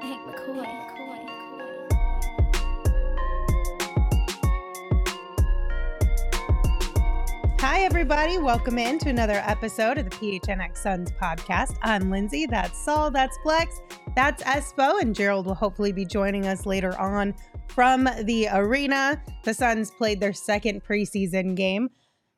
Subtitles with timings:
[0.00, 0.66] Hank McCoy.
[7.60, 8.38] Hi, everybody.
[8.38, 11.76] Welcome in to another episode of the PHNX Suns podcast.
[11.82, 12.46] I'm Lindsay.
[12.46, 13.10] That's Saul.
[13.10, 13.80] That's Flex.
[14.14, 15.00] That's Espo.
[15.00, 17.34] And Gerald will hopefully be joining us later on
[17.68, 19.22] from the arena.
[19.44, 21.90] The Suns played their second preseason game,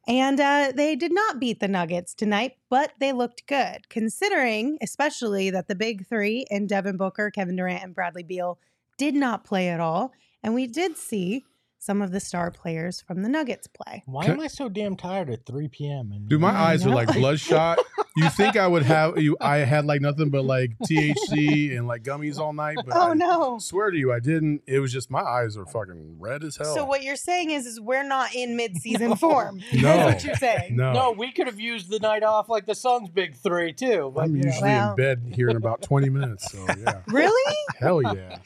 [0.08, 5.50] and uh, they did not beat the Nuggets tonight, but they looked good, considering especially
[5.50, 8.58] that the big three in Devin Booker, Kevin Durant, and Bradley Beal
[8.96, 10.12] did not play at all.
[10.42, 11.44] And we did see
[11.80, 14.02] some of the star players from the Nuggets play.
[14.06, 16.10] Why am I so damn tired at 3 p.m.?
[16.12, 17.78] And Dude, my I eyes are like bloodshot.
[18.16, 19.36] You think I would have you?
[19.40, 22.78] I had like nothing but like THC and like gummies all night.
[22.84, 23.58] But Oh I no.
[23.60, 24.62] Swear to you, I didn't.
[24.66, 26.74] It was just my eyes are fucking red as hell.
[26.74, 29.14] So what you're saying is, is we're not in mid-season No.
[29.14, 29.60] form.
[29.72, 29.80] No.
[29.82, 30.74] That's what you're saying.
[30.76, 34.10] No, no, we could have used the night off like the Suns' big three too.
[34.14, 34.48] But I'm you know.
[34.48, 34.90] usually Well.
[34.90, 36.50] in bed here in about 20 minutes.
[36.50, 37.54] So yeah, Really?
[37.78, 38.38] hell yeah.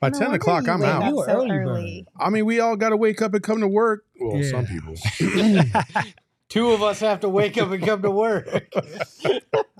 [0.00, 1.06] By No 10 o'clock, I'm out.
[1.08, 2.06] You were so early early.
[2.18, 4.04] I mean, we all got to wake up and come to work.
[4.20, 4.50] Well, Yeah.
[4.50, 4.94] some people.
[6.48, 8.46] two of us have to wake up and come to work.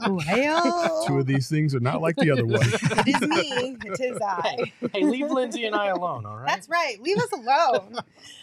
[0.07, 2.61] Well, Two of these things are not like the other one.
[2.62, 3.77] it is me.
[3.85, 4.73] It is I.
[4.92, 6.47] hey, leave Lindsay and I alone, all right?
[6.47, 7.01] That's right.
[7.01, 7.95] Leave us alone.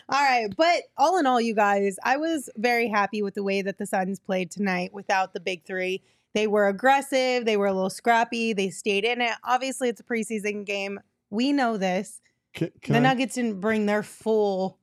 [0.09, 0.47] all right.
[0.55, 3.85] But all in all, you guys, I was very happy with the way that the
[3.85, 6.01] Suns played tonight without the big three.
[6.33, 7.45] They were aggressive.
[7.45, 8.53] They were a little scrappy.
[8.53, 9.33] They stayed in it.
[9.43, 10.99] Obviously, it's a preseason game.
[11.31, 12.21] We know this.
[12.53, 14.77] Can, can the I- Nuggets didn't bring their full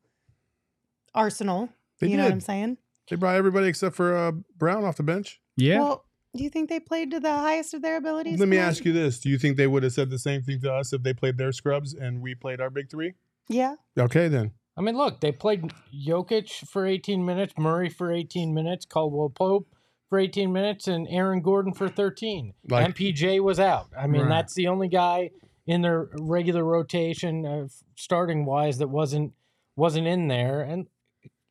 [1.14, 1.68] arsenal.
[2.00, 2.34] They you know what did.
[2.34, 2.78] I'm saying?
[3.10, 5.41] They brought everybody except for uh, Brown off the bench.
[5.56, 5.80] Yeah.
[5.80, 6.04] Well,
[6.36, 8.38] do you think they played to the highest of their abilities?
[8.38, 8.69] Let me tonight?
[8.69, 10.92] ask you this: Do you think they would have said the same thing to us
[10.92, 13.14] if they played their scrubs and we played our big three?
[13.48, 13.76] Yeah.
[13.98, 14.52] Okay, then.
[14.76, 19.66] I mean, look, they played Jokic for 18 minutes, Murray for 18 minutes, Caldwell Pope
[20.08, 22.54] for 18 minutes, and Aaron Gordon for 13.
[22.69, 23.88] Like- MPJ was out.
[23.98, 24.28] I mean, Right.
[24.28, 25.30] that's the only guy
[25.69, 29.34] in their regular rotation, uh, starting wise, that wasn't
[29.77, 30.62] wasn't in there.
[30.62, 30.88] And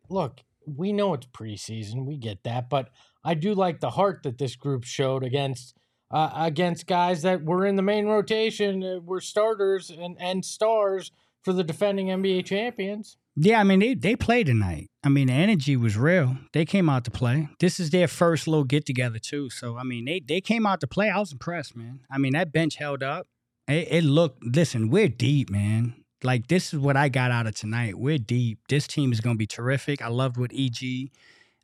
[0.10, 2.90] look, we know it's preseason, we get that, but
[3.24, 5.76] I do like the heart that this group showed against.
[6.10, 11.12] Uh, against guys that were in the main rotation, uh, were starters and, and stars
[11.44, 13.18] for the defending NBA champions.
[13.36, 14.90] yeah, I mean they they played tonight.
[15.04, 16.38] I mean the energy was real.
[16.54, 17.50] They came out to play.
[17.60, 19.50] This is their first little get together too.
[19.50, 21.10] So I mean they they came out to play.
[21.10, 22.00] I was impressed, man.
[22.10, 23.28] I mean that bench held up.
[23.68, 24.44] It, it looked.
[24.44, 25.96] Listen, we're deep, man.
[26.24, 27.98] Like this is what I got out of tonight.
[27.98, 28.60] We're deep.
[28.70, 30.02] This team is gonna be terrific.
[30.02, 31.12] I loved what EG,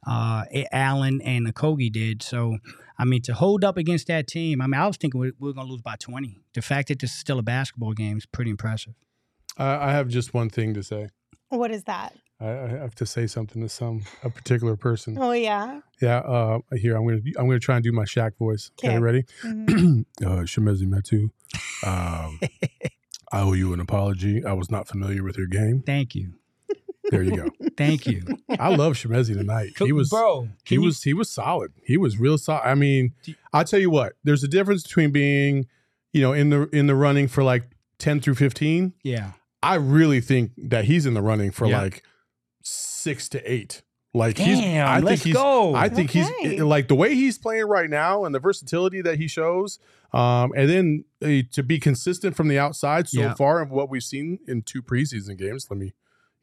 [0.05, 2.21] uh, Allen and Okogie did.
[2.21, 2.57] So
[2.99, 4.61] I mean to hold up against that team.
[4.61, 6.37] I mean I was thinking we we are gonna lose by twenty.
[6.53, 8.93] The fact that this is still a basketball game is pretty impressive.
[9.57, 11.09] I, I have just one thing to say.
[11.49, 12.15] What is that?
[12.43, 15.17] I, I have to say something to some a particular person.
[15.19, 15.79] Oh yeah.
[16.01, 16.17] Yeah.
[16.17, 18.71] Uh, here I'm gonna I'm gonna try and do my Shaq voice.
[18.79, 18.99] Okay, Okay.
[18.99, 19.23] ready?
[19.43, 20.05] Mhm.
[20.25, 21.29] uh, Chimezie Metu.
[21.87, 22.39] Um,
[23.31, 24.43] I owe you an apology.
[24.45, 25.81] I was not familiar with your game.
[25.85, 26.33] Thank you.
[27.09, 27.49] There you go.
[27.77, 28.23] Thank you.
[28.59, 29.71] I love Chimezie tonight.
[29.77, 30.43] He was bro.
[30.43, 31.71] he can you- was he was solid.
[31.83, 32.61] He was real solid.
[32.65, 34.13] I mean, you- I'll tell you what.
[34.23, 35.67] There's a difference between being,
[36.13, 37.63] you know, in the in the running for like
[37.99, 38.93] 10 through 15.
[39.03, 39.31] yeah.
[39.65, 41.83] I really think that he's in the running for Yeah.
[41.83, 42.03] like
[43.03, 43.81] 6 to 8.
[44.15, 45.73] Like he's Damn, I think let's he's go.
[45.75, 46.53] I think Okay.
[46.53, 49.79] he's like the way he's playing right now and the versatility that he shows
[50.13, 53.33] um and then uh, to be consistent from the outside so Yeah.
[53.33, 55.93] far of what we've seen in two preseason games, let me,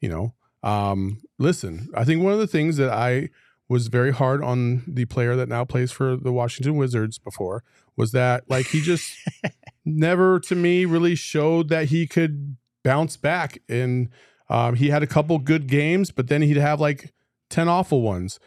[0.00, 0.34] you know,
[0.68, 3.28] um listen, I think one of the things that I
[3.68, 7.62] was very hard on the player that now plays for the Washington Wizards before
[7.96, 9.12] was that like he just
[9.84, 14.08] never to me really showed that he could bounce back and
[14.50, 17.12] um, he had a couple good games but then he'd have like
[17.48, 18.38] 10 awful ones.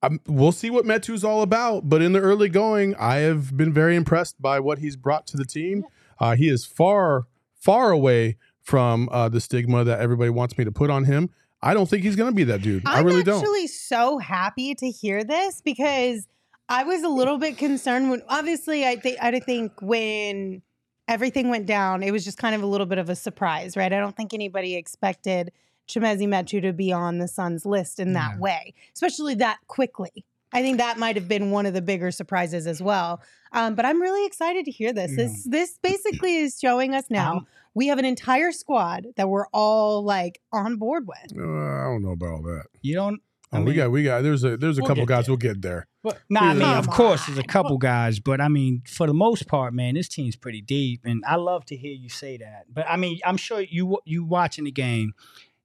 [0.00, 3.72] Um, we'll see what Metu's all about but in the early going I have been
[3.72, 5.84] very impressed by what he's brought to the team.
[6.20, 8.36] Uh, he is far far away
[8.68, 11.30] from uh, the stigma that everybody wants me to put on him.
[11.62, 12.86] I don't think he's going to be that dude.
[12.86, 13.36] I I'm really don't.
[13.36, 16.28] I'm actually so happy to hear this because
[16.68, 20.62] I was a little bit concerned when obviously I think I think when
[21.08, 23.92] everything went down, it was just kind of a little bit of a surprise, right?
[23.92, 25.50] I don't think anybody expected
[25.88, 28.38] Chimezie Metu to be on the Suns list in that Yeah.
[28.40, 30.24] way, especially that quickly.
[30.52, 33.20] I think that might have been one of the bigger surprises as well.
[33.52, 35.10] Um, but I'm really excited to hear this.
[35.10, 35.16] Yeah.
[35.24, 39.46] This this basically is showing us now Um, we have an entire squad that we're
[39.52, 41.32] all like on board with.
[41.38, 43.20] Uh, I don't know about all that You don't.
[43.52, 45.32] Oh, I we got we got there's a there's a We'll couple guys there.
[45.32, 48.40] we'll get there But Nah, I mean, Come of course, there's a couple guys, but
[48.40, 51.76] I mean, for the most part, man, this team's pretty deep, and I love to
[51.76, 52.64] hear you say that.
[52.72, 55.12] But I mean, I'm sure you you watching the game.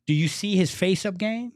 [0.07, 1.53] Do you see his face up game?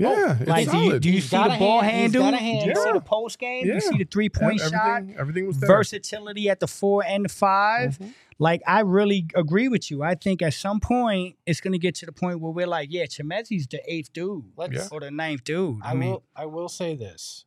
[0.00, 2.22] Yeah, it's Like, do you, do you see the ball hand- handle?
[2.22, 3.66] got a Do you see the post game?
[3.66, 3.74] Yeah.
[3.74, 4.72] You see the three point shot?
[4.72, 5.66] everything, everything was there.
[5.66, 8.14] Versatility at the four and the 5 Mhm.
[8.38, 10.02] Like I really agree with you.
[10.02, 13.04] I think at some point it's gonna get to the point where we're like, yeah,
[13.06, 14.88] Chimezie's the eighth dude Let's.
[14.90, 15.80] Or the ninth dude.
[15.82, 16.24] I, I, mean, will.
[16.36, 17.44] I will say this.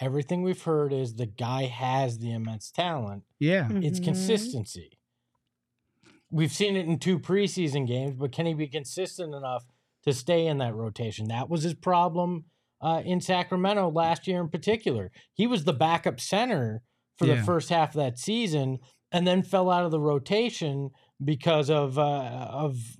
[0.00, 3.24] Everything we've heard is the guy has the immense talent.
[3.38, 4.04] yeah, It's Mhm.
[4.04, 4.90] consistency.
[6.30, 9.66] We've seen it in two preseason games, but can he be consistent enough
[10.04, 11.28] to stay in that rotation?
[11.28, 12.46] That was his problem
[12.80, 15.12] uh, in Sacramento last year, in particular.
[15.34, 16.82] He was the backup center
[17.16, 18.80] for the first half of that season,
[19.12, 20.90] and then fell out of the rotation
[21.22, 22.02] because of uh,
[22.50, 22.96] of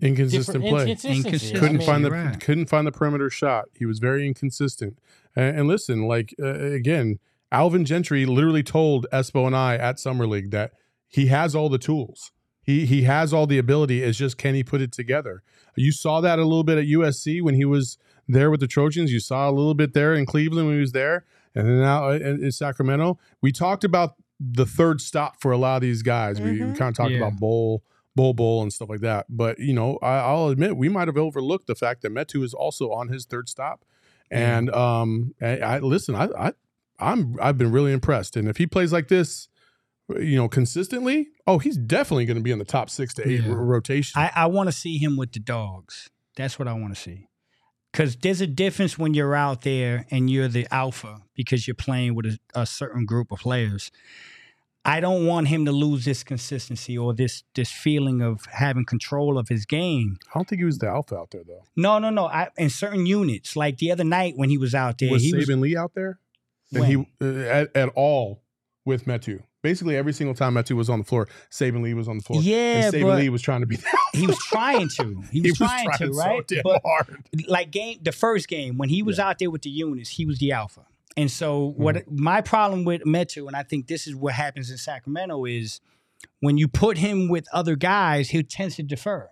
[0.00, 0.70] Inconsistent play.
[0.70, 1.18] inconsistency.
[1.18, 1.56] Inconsistent.
[1.56, 2.40] I couldn't mean, find the right.
[2.40, 3.66] couldn't find the perimeter shot.
[3.74, 4.98] He was very inconsistent.
[5.36, 7.18] And, and listen, like uh, again,
[7.52, 10.72] Alvin Gentry literally told Espo and I at Summer League that
[11.06, 12.32] he has all the tools.
[12.62, 14.02] He he has all the ability.
[14.02, 15.42] It's just can he put it together?
[15.76, 19.12] You saw that a little bit at USC when he was there with the Trojans.
[19.12, 22.10] You saw a little bit there in Cleveland when he was there, and then now
[22.10, 23.18] in, in Sacramento.
[23.40, 26.40] We talked about the third stop for a lot of these guys.
[26.40, 26.76] We, we Mhm.
[26.76, 27.18] kind of talked Yeah.
[27.18, 27.82] about bowl,
[28.16, 29.26] bowl, bowl, and stuff like that.
[29.28, 32.52] But you know, I, I'll admit we might have overlooked the fact that Metu is
[32.54, 33.84] also on his third stop.
[34.30, 34.58] Yeah.
[34.58, 36.14] And um, I, I listen.
[36.14, 36.52] I, I
[36.98, 38.36] I'm I've been really impressed.
[38.36, 39.48] And if he plays like this,
[40.18, 43.42] you know, consistently, oh, he's definitely going to be in the top six to eight
[43.42, 43.48] Yeah.
[43.48, 44.20] ro- rotation.
[44.20, 46.10] I, I want to see him with the dogs.
[46.36, 47.28] That's what I want to see.
[47.94, 52.16] Because there's a difference when you're out there and you're the alpha because you're playing
[52.16, 53.92] with a, a certain group of players.
[54.84, 59.38] I don't want him to lose this consistency or this this feeling of having control
[59.38, 60.18] of his game.
[60.26, 61.62] I don't think he was the alpha out there though.
[61.76, 62.26] No, no, no.
[62.26, 65.32] I, in certain units, like the other night when he was out there, was he
[65.32, 66.18] Saben was Lee out there?
[66.72, 66.90] And when?
[66.90, 68.42] he uh, at, at all
[68.84, 69.42] with Metu.
[69.62, 72.42] Basically, every single time Metu was on the floor, Saben Lee was on the floor.
[72.42, 73.76] yeah, and Saben Lee was trying to be.
[73.76, 75.22] The he was trying to.
[75.32, 76.46] He was, trying, to, so right?
[76.46, 77.24] damn but hard.
[77.48, 79.28] like game the first game when he was Yeah.
[79.28, 80.86] out there with the units, he was the alpha.
[81.16, 82.22] And so what mm-hmm.
[82.22, 85.80] my problem with Metu, and I think this is what happens in Sacramento, is
[86.40, 89.30] when you put him with other guys, he tends to defer.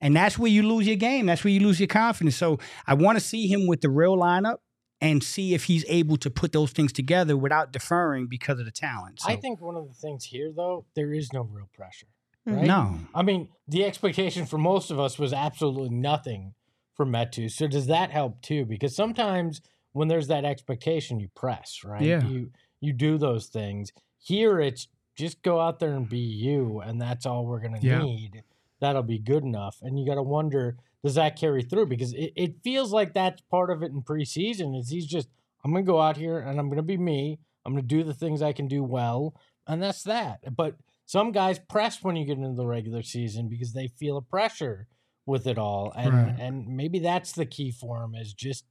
[0.00, 1.26] And that's where you lose your game.
[1.26, 2.36] That's where you lose your confidence.
[2.36, 4.56] So I want to see him with the real lineup
[5.02, 8.70] and see if he's able to put those things together without deferring because of the
[8.70, 9.20] talent.
[9.26, 12.06] I think one of the things here, though, there is no real pressure.
[12.46, 12.56] Mhm.
[12.56, 12.66] right?
[12.66, 12.98] no.
[13.14, 16.54] I mean, the expectation for most of us was absolutely nothing
[16.94, 17.48] for Metu.
[17.50, 18.64] So does that help too?
[18.64, 19.60] Because sometimes
[19.92, 22.02] when there's that expectation, you press, right?
[22.02, 22.24] Yeah.
[22.26, 22.50] You
[22.80, 23.92] you do those things.
[24.18, 28.02] Here it's just go out there and be you, and that's all we're gonna Yeah.
[28.02, 28.42] need.
[28.80, 29.78] That'll be good enough.
[29.82, 31.86] And you gotta wonder, does that carry through?
[31.86, 35.28] Because it, it feels like that's part of it in preseason, is he's just,
[35.64, 37.38] I'm gonna go out here and I'm gonna be me.
[37.64, 39.34] I'm gonna do the things I can do well,
[39.66, 40.40] and that's that.
[40.56, 40.76] But
[41.06, 44.86] some guys press when you get into the regular season because they feel a pressure
[45.26, 46.34] with it all, and Right.
[46.38, 48.64] and maybe that's the key for him is just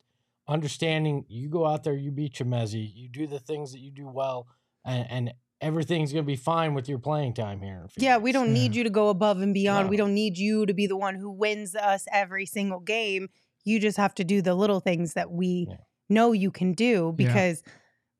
[0.47, 1.25] understanding.
[1.29, 4.47] You go out there, you beat Chimezie, you do the things that you do well,
[4.83, 7.87] and, and everything's gonna be fine with your playing time here.
[7.97, 9.89] Yeah, we don't need you to go above and beyond.
[9.89, 13.29] We don't need you to be the one who wins us every single game.
[13.63, 15.75] You just have to do the little things that we Yeah.
[16.09, 17.27] know you can do Yeah.
[17.27, 17.63] because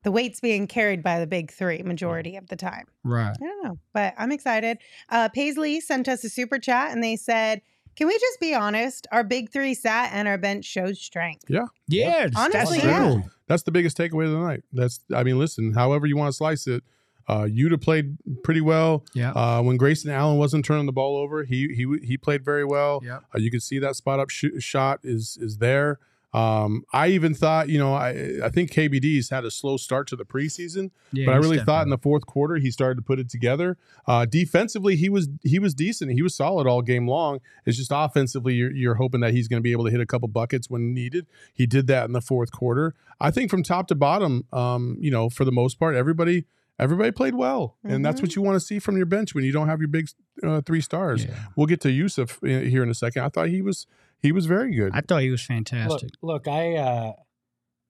[0.04, 2.86] the weight's being carried by the big three majority of the time.
[3.04, 3.30] Right.
[3.40, 4.78] I don't know, but I'm excited.
[5.08, 7.62] Uh, Paisley sent us a super chat and they said,
[7.94, 9.06] Can we just be honest?
[9.12, 11.44] Our big three sat and our bench showed strength.
[11.48, 11.66] Yeah.
[11.88, 13.22] that's- Honestly, that's yeah.
[13.48, 14.62] That's the biggest takeaway of the night.
[14.72, 16.82] That's I mean, listen, however you want to slice it,
[17.28, 19.04] uh, Yuta played pretty well.
[19.14, 19.30] Yeah.
[19.32, 23.00] Uh, when Grayson Allen wasn't turning the ball over, he he he played very well.
[23.04, 23.20] Yeah.
[23.34, 25.98] Uh, you can see that spot up sh- shot is is there.
[26.34, 30.16] Um, I even thought, you know, I I think KBD's had a slow start to
[30.16, 33.18] the preseason, Yeah, but I really thought in the fourth quarter he started to put
[33.18, 33.76] it together.
[34.06, 36.10] Uh, defensively, he was he was decent.
[36.12, 37.40] He was solid all game long.
[37.66, 40.06] It's just offensively, you're, you're hoping that he's going to be able to hit a
[40.06, 41.26] couple buckets when needed.
[41.52, 42.94] He did that in the fourth quarter.
[43.20, 46.46] I think from top to bottom, um, you know, for the most part, everybody
[46.78, 49.52] everybody played well, and that's what you want to see from your bench when you
[49.52, 50.08] don't have your big
[50.42, 51.24] uh, three stars.
[51.24, 51.34] Yeah.
[51.56, 53.22] We'll get to Jusuf uh, here in a second.
[53.22, 53.86] I thought he was
[54.20, 54.92] he was very good.
[54.94, 56.10] I thought he was Look, fantastic.
[56.22, 57.12] look, I uh,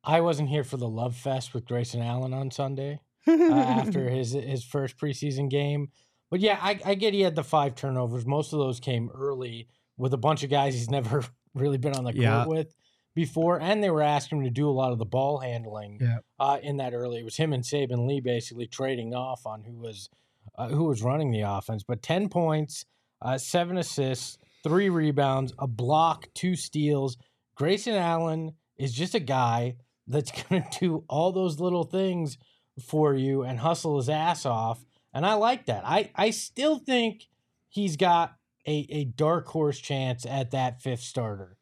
[0.05, 3.01] I wasn't here for the love fest with Grayson Allen on Sunday.
[3.29, 5.91] uh, after his his first preseason game.
[6.31, 8.27] But yeah, I, I get he had the five turnovers.
[8.27, 11.23] Most of those came early with a bunch of guys he's never
[11.55, 12.47] really been on the court Yeah.
[12.47, 12.75] with
[13.15, 16.19] before, and they were asking him to do a lot of the ball handling Yeah.
[16.39, 17.19] uh, in that early.
[17.19, 20.09] It was him and Saben Lee basically trading off on who was
[20.57, 21.83] uh, who was running the offense.
[21.83, 22.85] But ten points,
[23.21, 27.17] uh, seven assists, three rebounds, a block, two steals.
[27.55, 29.77] Grayson Allen is just a guy
[30.07, 32.39] that's going to do all those little things
[32.81, 34.85] for you and hustle his ass off.
[35.15, 35.83] And I like that.
[35.87, 37.29] I, I still think
[37.69, 38.35] he's got
[38.67, 41.57] a, a dark horse chance at that fifth starter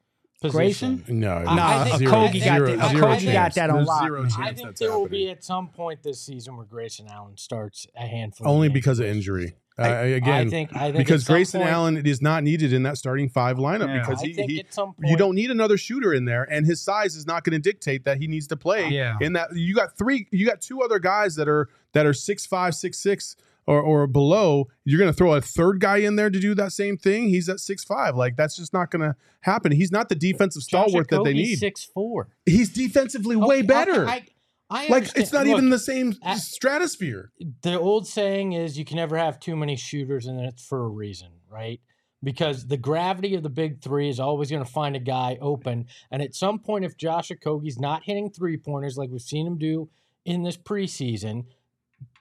[0.49, 0.99] Grayson?
[0.99, 1.20] position.
[1.20, 3.76] No, I- Nah, I think- zero- Kogi got zero- that- zero Kogi got that on
[3.76, 5.11] There's lock, zero I think that's there will happening.
[5.26, 8.49] be at some point this season where Grayson Allen starts a handful.
[8.49, 8.75] only games.
[8.75, 9.54] because of injury.
[9.78, 12.73] Uh, I again, think I think because at some Grayson point- Allen is not needed
[12.75, 14.00] in that starting five lineup Yeah.
[14.00, 17.26] because he, he point you don't need another shooter in there, and his size is
[17.26, 18.88] not going to dictate that he needs to play.
[18.90, 19.16] Yeah.
[19.23, 22.44] In that you got three, you got two other guys that are that are six
[22.44, 23.37] five, six six,
[23.71, 24.69] or or below.
[24.85, 27.29] You're going to throw a third guy in there to do that same thing.
[27.29, 28.17] He's at six five.
[28.17, 29.73] Like that's just not going to happen.
[29.73, 31.57] He's not the defensive stalwart that they need.
[31.57, 32.29] Six four.
[32.45, 34.07] He's defensively way better.
[34.07, 34.25] I,
[34.69, 37.33] I like it's not look, even the same at- stratosphere.
[37.62, 40.89] the old saying is you can never have too many shooters and it's for a
[40.89, 41.81] reason right
[42.23, 45.87] because the gravity of the big three is always going to find a guy open
[46.12, 49.59] and at some point if josh Okogie's not hitting three pointers like we've seen him
[49.59, 49.89] do
[50.25, 51.47] in this preseason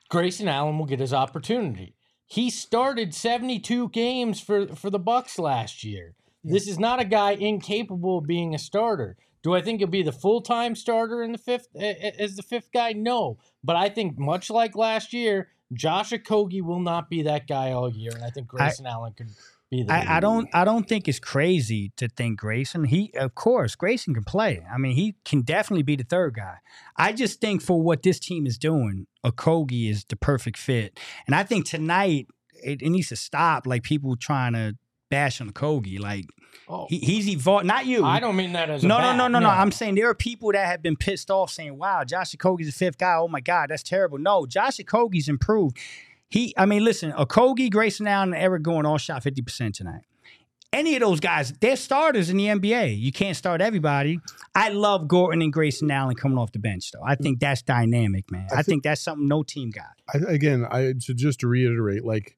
[0.09, 5.83] grayson allen will get his opportunity he started 72 games for for the bucks last
[5.83, 9.87] year this is not a guy incapable of being a starter do I think he'll
[9.87, 12.91] be the full time starter in the fifth as the fifth guy?
[12.91, 17.71] No, but I think much like last year, Josh Okogie will not be that guy
[17.71, 19.29] all year, and I think Grayson Allen could.
[19.71, 22.85] I, I don't I don't think it's crazy to think Grayson.
[22.85, 24.65] He of course Grayson can play.
[24.73, 26.55] I mean, he can definitely be the third guy.
[26.97, 30.99] I just think for what this team is doing, Okogie is the perfect fit.
[31.27, 32.27] And I think tonight
[32.63, 34.75] it, it needs to stop like people trying to
[35.11, 35.99] bash on Okogie.
[35.99, 36.25] Like
[36.67, 38.05] Oh, he, he's evolved not you.
[38.05, 39.49] I don't mean that as a no, no, no, no, no.
[39.49, 42.71] I'm saying there are people that have been pissed off saying, wow, Josh Okogie's the
[42.71, 43.15] fifth guy.
[43.15, 44.19] Oh my God, that's terrible.
[44.19, 45.77] No, Josh Okogie's improved.
[46.29, 50.01] He, I mean, listen, Okogie, Grayson Allen, and Eric Gordon all shot 50% tonight.
[50.71, 52.99] Any of those guys, they're starters in the NBA.
[52.99, 54.19] You can't start everybody.
[54.53, 57.01] I love Gordon and Grayson Allen coming off the bench, though.
[57.03, 58.47] I think that's dynamic, man.
[58.55, 59.87] I, I think that's something no team got.
[60.13, 62.37] I, again, I to just to reiterate, like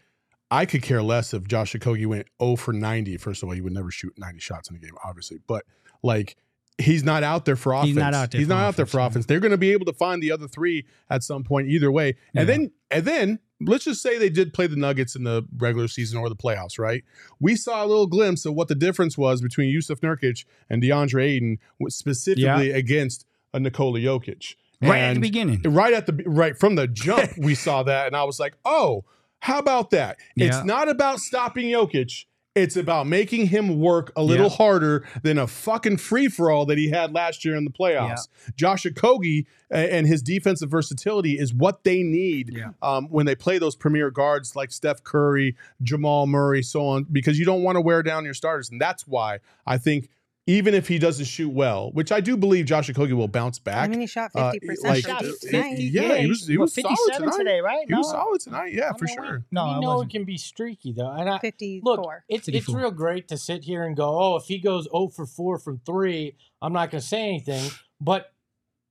[0.50, 3.18] I could care less if Josh Okogie went 0 for 90.
[3.18, 5.40] First of all, he would never shoot 90 shots in a game, obviously.
[5.46, 5.66] But
[6.02, 6.38] like
[6.78, 7.88] he's not out there for offense.
[7.90, 9.26] He's not out there He's for not out there offense, for offense.
[9.26, 12.16] They're going to be able to find the other three at some point, either way.
[12.34, 12.56] And Yeah.
[12.56, 16.20] then and then let's just say they did play the Nuggets in the regular season
[16.20, 17.04] or the playoffs, right?
[17.40, 21.24] We saw a little glimpse of what the difference was between Jusuf Nurkic and DeAndre
[21.24, 24.56] Ayton, specifically against a Nikola Jokic.
[24.82, 25.62] Right at the beginning.
[25.64, 29.06] right at the right from the jump we saw that and i was like oh
[29.40, 30.48] how about that Yeah.
[30.48, 34.56] it's not about stopping Jokic it's about making him work a little Yeah.
[34.58, 38.28] harder than a fucking free for all that he had last year in the playoffs.
[38.58, 42.72] Josh Okogie and his defensive versatility is what they need Yeah.
[42.82, 47.40] um, when they play those premier guards like Steph Curry, Jamal Murray, so on, because
[47.40, 48.70] you don't want to wear down your starters.
[48.70, 50.10] And that's why I think
[50.48, 53.64] even if he doesn't shoot well, which I do believe Josh Okogie will bounce I
[53.64, 53.90] back.
[53.92, 55.78] mean, he shot Uh, 50% like, from Shot deep 50, tonight.
[55.80, 57.38] yeah, he was- he what, was solid 57 tonight.
[57.38, 57.86] today, right?
[57.88, 59.46] He was solid tonight, yeah, I for mean, we- sure.
[59.52, 60.12] No, we it know wasn't.
[60.14, 61.96] it can be streaky though, and I, 54.
[61.96, 65.10] Look, it's it's real great to sit here and go, oh, if he goes 0
[65.10, 67.70] for 4 from three, I'm not going to say anything.
[68.00, 68.34] But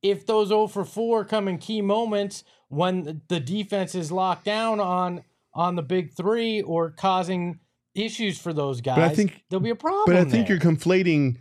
[0.03, 4.45] if those 0 for 4 come in key moments when the- the defense is locked
[4.45, 7.59] down on on the big three or causing
[7.95, 10.05] issues for those guys, but I think- there'll be a problem.
[10.07, 10.57] But I think there.
[10.57, 11.37] you're conflating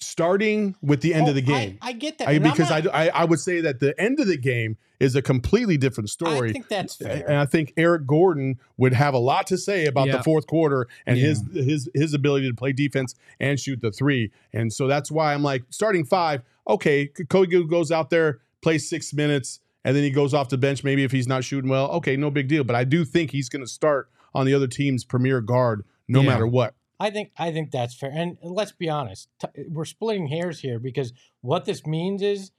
[0.00, 1.78] starting with the end Oh, of the game.
[1.82, 4.20] I, I get that I, because not- I, I I would say that the end
[4.20, 6.50] of the game is a completely different story.
[6.50, 7.24] I think that's fair.
[7.28, 10.18] and I think Eric Gordon would have a lot to say about Yeah.
[10.18, 11.26] the fourth quarter and Yeah.
[11.28, 14.30] his his his ability to play defense and shoot the three.
[14.52, 16.42] And so that's why I'm like starting five.
[16.68, 20.84] Okay, Kogi goes out there, plays six minutes, and then he goes off the bench.
[20.84, 22.62] Maybe if he's not shooting well, okay, no big deal.
[22.62, 26.20] But I do think he's going to start on the other team's premier guard no
[26.22, 26.28] Yeah.
[26.28, 26.74] matter what.
[27.00, 28.10] I think I think that's fair.
[28.12, 32.50] And let's be honest, t- we're splitting hairs here because what this means is,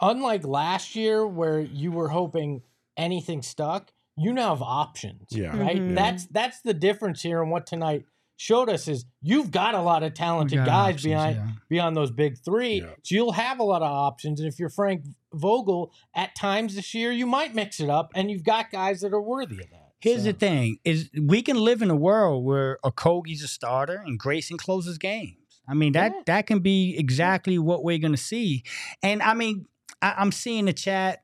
[0.00, 2.62] unlike last year where you were hoping
[2.96, 5.26] anything stuck, you now have options.
[5.30, 5.56] Yeah.
[5.58, 5.76] right.
[5.76, 5.94] Mhm.
[5.94, 7.42] That's that's the difference here.
[7.42, 8.04] And what tonight
[8.36, 11.48] showed us is you've got a lot of talented guys options, behind yeah.
[11.68, 12.80] beyond those big three.
[12.80, 12.94] Yeah.
[13.02, 14.40] So you'll have a lot of options.
[14.40, 18.30] And if you're Frank Vogel, at times this year you might mix it up, and
[18.30, 19.83] you've got guys that are worthy of that.
[20.04, 24.02] Here's So- the thing: is we can live in a world where Okogie's a starter
[24.06, 25.38] and Grayson closes games.
[25.66, 26.22] I mean that Yeah.
[26.26, 28.62] that can be exactly what we're gonna see.
[29.02, 29.66] And I mean,
[30.02, 31.22] I, I'm seeing the chat.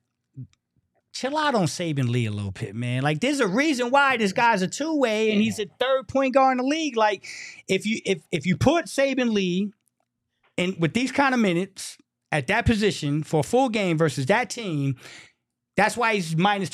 [1.12, 3.02] Chill out on Saben Lee a little bit, man.
[3.02, 6.32] Like, there's a reason why this guy's a two way and he's a third point
[6.34, 6.96] guard in the league.
[6.96, 7.26] Like,
[7.68, 9.72] if you if if you put Saben Lee
[10.56, 11.98] in with these kind of minutes
[12.32, 14.96] at that position for a full game versus that team,
[15.76, 16.70] that's why he's minus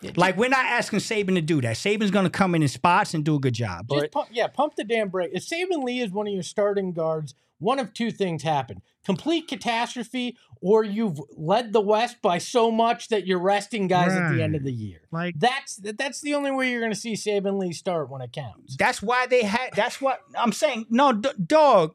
[0.00, 0.20] 23.
[0.20, 1.76] Like we're not asking Saben to do that.
[1.76, 3.86] Saben's going to come in in spots and do a good job.
[3.88, 5.30] But pump, yeah, pump the damn brake.
[5.32, 9.46] If Saben Lee is one of your starting guards, one of two things happen: complete
[9.46, 14.42] catastrophe, or you've led the West by so much that you're resting guys at the
[14.42, 15.02] end of the year.
[15.10, 18.32] like That's that's the only way you're going to see Saben Lee start when it
[18.32, 18.76] counts.
[18.76, 19.70] that's why they had.
[19.76, 20.86] That's what I'm saying.
[20.88, 21.94] No, d- dog.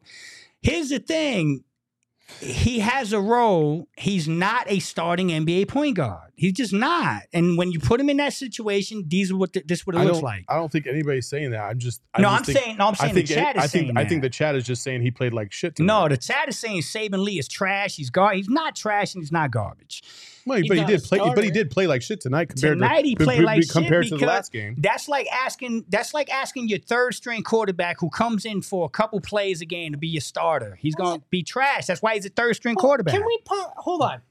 [0.62, 1.64] Here's the thing.
[2.40, 3.88] He has a role.
[3.98, 6.32] He's not a starting NBA point guard.
[6.36, 7.24] He's just not.
[7.34, 9.96] And when you put him in that situation, these are what the, this is what
[9.96, 10.44] it I looks like.
[10.50, 11.62] I don't think anybody's saying that.
[11.62, 12.02] I'm just.
[12.14, 12.78] I no, just I'm think, saying.
[12.78, 13.28] No, I'm I saying think.
[13.28, 13.86] the chat is I think.
[13.88, 15.80] saying I think the chat is just saying he played like shit.
[15.80, 17.96] No, the chat is saying Saben Lee is trash.
[17.96, 18.34] He's gar.
[18.34, 20.04] He's not trash and he's not garbage.
[20.46, 21.20] Well, He's but he did a play.
[21.20, 23.72] But he did play like shit tonight compared Tonight to he played b- like shit
[23.72, 24.76] compared to the last game.
[24.78, 25.86] That's like asking.
[25.90, 29.66] That's like asking your third string quarterback who comes in for a couple plays a
[29.66, 30.76] game to be your starter.
[30.80, 31.88] He's going to be trash.
[31.88, 33.16] That's why he's a third string Well, quarterback.
[33.16, 34.22] Can we po- hold on?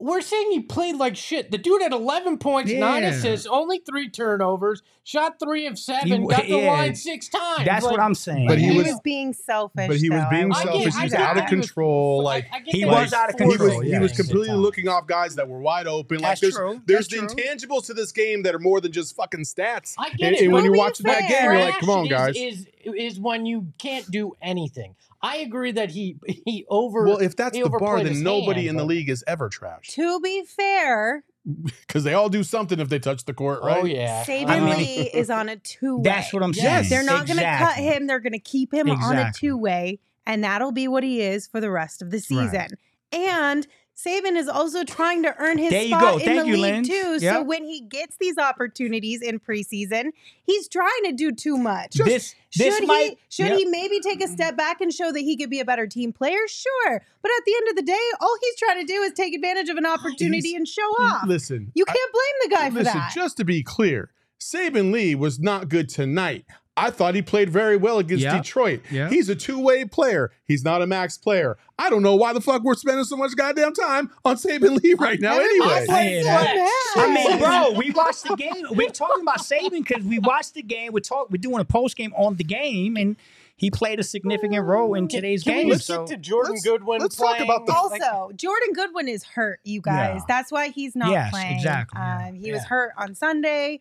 [0.00, 1.50] We're saying he played like shit.
[1.52, 6.26] The dude had 11 points, nine assists, only three turnovers, shot three of seven, He-
[6.28, 6.72] got the yeah.
[6.72, 7.64] line six times.
[7.64, 8.48] That's Like, what I'm saying.
[8.48, 9.86] But he, he was, was- being selfish.
[9.86, 10.94] But he was being I I will get- selfish.
[10.94, 11.44] give I He's out of that.
[11.46, 12.20] I control.
[12.26, 15.06] I- Like He that was out of he was control, he was completely looking off
[15.06, 16.16] guys that were wide open.
[16.18, 16.82] Like That's there's true.
[16.86, 17.44] there's That's the true.
[17.54, 19.94] intangibles to this game that are more than just fucking stats.
[19.96, 20.42] I get And, it.
[20.44, 22.34] and when you're watching that game, you're like, come on, guys.
[22.36, 24.96] Is, is is when you can't do anything.
[25.24, 27.06] I agree that he he over.
[27.06, 29.94] well, if that's the bar, then nobody hand, in the league is ever trashed.
[29.94, 31.24] To be fair,
[31.64, 33.82] because they all do something if they touch the court, oh, right?
[33.82, 36.02] Oh yeah, Saben I mean- Lee is on a two way.
[36.02, 36.66] That's what I'm saying.
[36.66, 36.90] Yes.
[36.90, 38.06] They're not going to cut him.
[38.06, 41.46] They're going to keep him on a two way, and that'll be what he is
[41.46, 42.68] for the rest of the season.
[43.10, 46.84] And Saben is also trying to earn his spot in the you, league Lynn.
[46.84, 47.20] too.
[47.20, 50.10] So when he gets these opportunities in preseason,
[50.44, 51.92] he's trying to do too much.
[51.94, 53.58] this this should might he should Yep.
[53.58, 56.12] he maybe take a step back and show that he could be a better team
[56.12, 56.40] player?
[56.48, 59.32] Sure, but at the end of the day, all he's trying to do is take
[59.34, 61.26] advantage of an oh, opportunity He's- and show off.
[61.28, 62.98] Listen, You can't blame the guy for listen.
[62.98, 63.12] that.
[63.14, 64.10] Just to be clear,
[64.40, 66.44] Saben Lee was not good tonight.
[66.76, 68.42] I thought he played very well against Yep.
[68.42, 68.80] Detroit.
[68.90, 69.12] Yep.
[69.12, 70.32] He's a two-way player.
[70.44, 71.56] He's not a max player.
[71.78, 74.94] I don't know why the fuck we're spending so much goddamn time on Saben Lee
[74.94, 75.38] right now.
[75.38, 76.92] Anyway, I hear that.
[76.96, 78.66] I mean, bro, we watched the game.
[78.72, 80.92] We're talking about Saben because we watched the game.
[80.92, 83.14] We're talk, We're doing a post game on the game, and
[83.56, 85.70] he played a significant role in today's Can we game.
[85.70, 87.00] let's So get to Jordan let's- Goodwin?
[87.00, 90.16] let's talk about the- like- Also, Jordan Goodwin is hurt, you guys.
[90.16, 90.24] Yeah.
[90.26, 91.54] That's why he's not Yes, playing.
[91.54, 92.00] exactly.
[92.00, 93.80] Um, he was hurt on Sunday.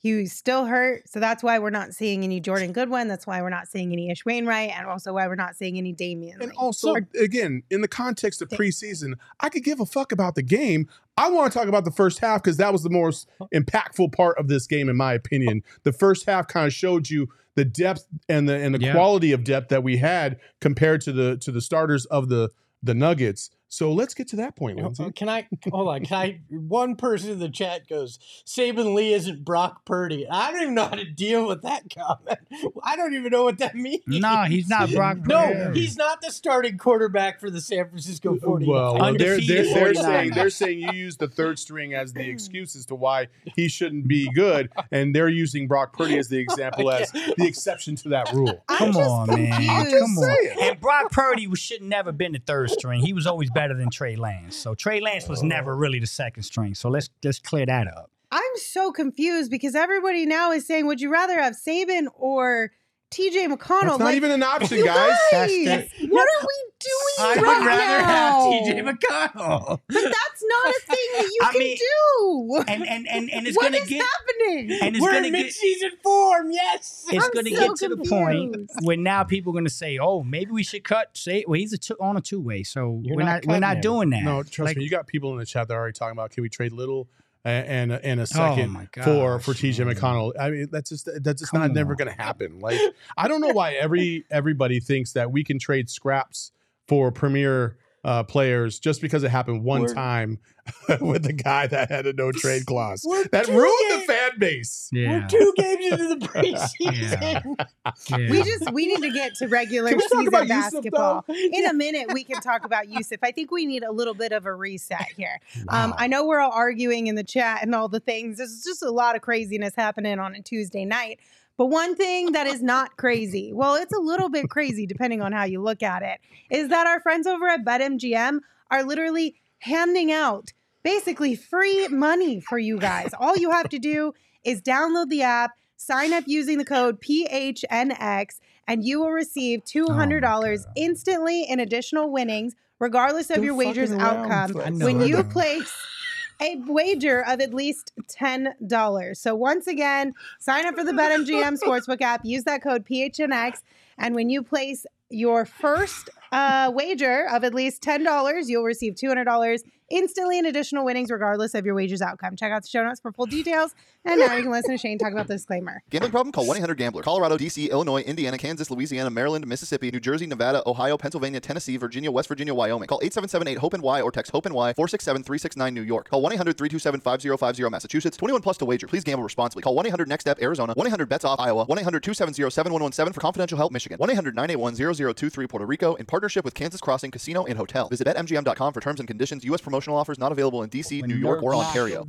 [0.00, 1.08] He was still hurt.
[1.08, 3.08] So that's why we're not seeing any Jordan Goodwin.
[3.08, 4.70] That's why we're not seeing any Ish Wainwright.
[4.70, 6.34] And also why we're not seeing any Damion.
[6.40, 6.56] And Lee.
[6.56, 10.88] also, again, in the context of preseason, I could give a fuck about the game.
[11.16, 13.48] I want to talk about the first half because that was the most oh.
[13.52, 15.62] impactful part of this game, in my opinion.
[15.66, 15.78] Oh.
[15.82, 18.92] The first half kind of showed you the depth and the and the Yeah.
[18.92, 22.50] quality of depth that we had compared to the to the starters of the
[22.84, 23.50] the Nuggets.
[23.70, 25.12] So let's get to that point, Lindsay.
[25.12, 26.04] Can I hold on?
[26.04, 26.40] Can I?
[26.50, 30.84] One person in the chat goes, "Saben Lee isn't Brock Purdy." I don't even know
[30.86, 32.38] how to deal with that comment.
[32.82, 34.02] I don't even know what that means.
[34.06, 35.18] no, he's not Brock.
[35.26, 38.66] No, he's not the starting quarterback for the San Francisco 49ers.
[38.66, 42.28] Well, well, they're, they're, they're saying they're saying you use the third string as the
[42.28, 46.38] excuse as to why he shouldn't be good, and they're using Brock Purdy as the
[46.48, 48.64] example as the exception to that rule.
[48.66, 49.90] Come on, man.
[49.90, 50.36] Come on.
[50.62, 53.00] And Brock Purdy was- should never been the third string.
[53.02, 54.56] He was always better than Trey Lance.
[54.56, 55.46] So Trey Lance was oh.
[55.46, 56.74] never really the second string.
[56.74, 58.10] So let's just clear that up.
[58.30, 62.72] I'm so confused because everybody now is saying, would you rather have Saben or
[63.10, 63.80] TJ McConnell?
[63.80, 65.16] That's not Like, even an option, you guys.
[65.32, 68.52] Guys, the- what are we doing I would rather now?
[68.52, 69.80] have TJ McConnell.
[69.88, 72.64] But that's not a thing that you I can mean, do.
[72.68, 74.78] And and and, and it's What gonna is get happening?
[74.82, 76.50] and it's We're gonna in get mid-season form.
[76.50, 77.06] Yes.
[77.10, 78.70] it's I'm going to so get to the point confused.
[78.82, 81.72] where now people are going to say, "Oh, maybe we should cut." Say, well, he's
[81.72, 83.80] a two, on a two way, so You're we're not not, we're not him.
[83.82, 84.22] doing that.
[84.22, 84.84] No, trust Like, me.
[84.84, 87.08] You got people in the chat that are already talking about can we trade little
[87.50, 89.92] and and, a Oh second my for for TJ.
[89.92, 90.32] McConnell.
[90.38, 92.60] I mean, that's just that's just Come not never going to happen.
[92.60, 92.80] Like
[93.16, 96.52] I don't know why every everybody thinks that we can trade scraps
[96.86, 100.38] for premier uh, players just because it happened one We're- time
[101.00, 103.02] with the guy that had a no trade clause.
[103.06, 104.90] We're That ruined games- the fan base.
[104.92, 107.66] We're two games into the preseason.
[108.10, 108.30] yeah.
[108.30, 111.24] We just we need to get to regular Can we talk season about Jusuf, basketball.
[111.26, 111.34] though?
[111.52, 113.18] In a minute, we can talk about Jusuf.
[113.22, 115.40] I think we need a little bit of a reset here.
[115.68, 118.38] Um, I know we're all arguing in the chat and all the things.
[118.38, 121.18] There's just a lot of craziness happening on a Tuesday night.
[121.58, 125.32] But one thing that is not crazy, well, it's a little bit crazy depending on
[125.32, 128.38] how you look at it, is that our friends over at BetMGM
[128.70, 130.52] are literally handing out
[130.84, 133.10] basically free money for you guys.
[133.18, 138.38] All you have to do is download the app, sign up using the code PHNX,
[138.68, 140.58] and you will receive $200 God.
[140.76, 144.66] instantly in additional winnings, regardless of Don't your wager's outcome Flex.
[144.66, 145.72] I know when you place
[146.40, 149.16] a wager of at least $10.
[149.16, 153.62] So once again, sign up for the BetMGM Sportsbook app, use that code PHNX,
[153.98, 159.62] and when you place your first uh, wager of at least $10, you'll receive $200
[159.90, 162.36] instantly in additional winnings regardless of your wager's outcome.
[162.36, 163.74] Check out the show notes for full details.
[164.04, 165.82] And now you can listen to Shane talk about the disclaimer.
[165.90, 166.32] Gambling problem?
[166.32, 167.02] Call 1-800-GAMBLER.
[167.02, 172.10] Colorado, D.C., Illinois, Indiana, Kansas, Louisiana, Maryland, Mississippi, New Jersey, Nevada, Ohio, Pennsylvania, Tennessee, Virginia,
[172.10, 172.86] West Virginia, Wyoming.
[172.86, 176.08] Call 877-8-HOPE-NY or text HOPE-NY 467-369 New York.
[176.08, 178.16] Call 1-800-327-5050 Massachusetts.
[178.16, 178.86] 21 plus to wager.
[178.86, 179.62] Please gamble responsibly.
[179.62, 180.74] Call 1-800-NEXT-STEP Arizona.
[180.74, 181.66] 1-800-BETS-OFF Iowa.
[181.66, 183.98] 1-800-270-7117 for confidential help Michigan.
[183.98, 187.88] 1-800-981-0023 Puerto Rico in partnership with Kansas Crossing Casino and Hotel.
[187.88, 189.44] Visit BetMGM.com for terms and conditions.
[189.44, 189.60] U.S.
[189.78, 192.06] promotional offers not available in D.C., New York, or Ontario.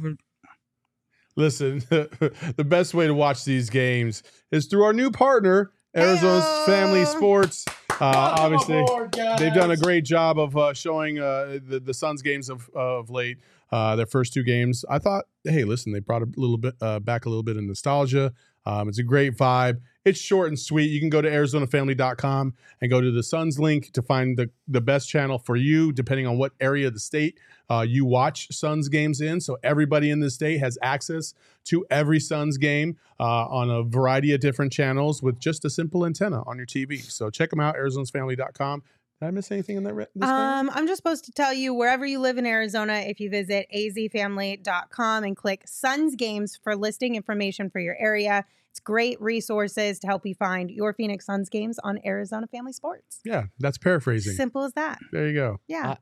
[1.35, 6.65] Listen, the best way to watch these games is through our new partner, Arizona's Heyo.
[6.65, 7.65] Family Sports.
[8.01, 12.21] Uh, obviously, aboard, they've done a great job of uh, showing uh, the the Suns
[12.21, 13.37] games of of late.
[13.71, 16.99] Uh, their first two games, I thought, hey, listen, they brought a little bit uh,
[16.99, 18.33] back a little bit of nostalgia.
[18.69, 19.81] Um, it's a great vibe.
[20.05, 20.91] It's short and sweet.
[20.91, 24.79] You can go to ArizonaFamily.com and go to the Suns link to find the the
[24.79, 27.39] best channel for you, depending on what area of the state
[27.71, 29.41] uh, you watch Suns games in.
[29.41, 31.33] So everybody in the state has access
[31.65, 36.05] to every Suns game uh, on a variety of different channels with just a simple
[36.05, 37.01] antenna on your TV.
[37.01, 38.83] So check them out, ArizonaFamily.com.
[39.19, 39.93] Did I miss anything in that?
[39.95, 40.05] Re-?
[40.21, 43.67] Um, I'm just supposed to tell you wherever you live in Arizona, if you visit
[43.75, 48.45] azfamily.com and click Suns Games for listing information for your area.
[48.71, 53.19] It's great resources to help you find your Phoenix Suns games on Arizona Family Sports.
[53.25, 54.33] yeah, that's paraphrasing.
[54.33, 54.99] Simple as that.
[55.11, 55.59] There you go.
[55.67, 55.95] Yeah.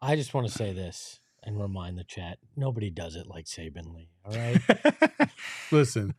[0.00, 3.94] I just want to say this and remind the chat: nobody does it like Saben
[3.94, 4.10] Lee.
[4.24, 5.30] All right.
[5.70, 6.14] Listen,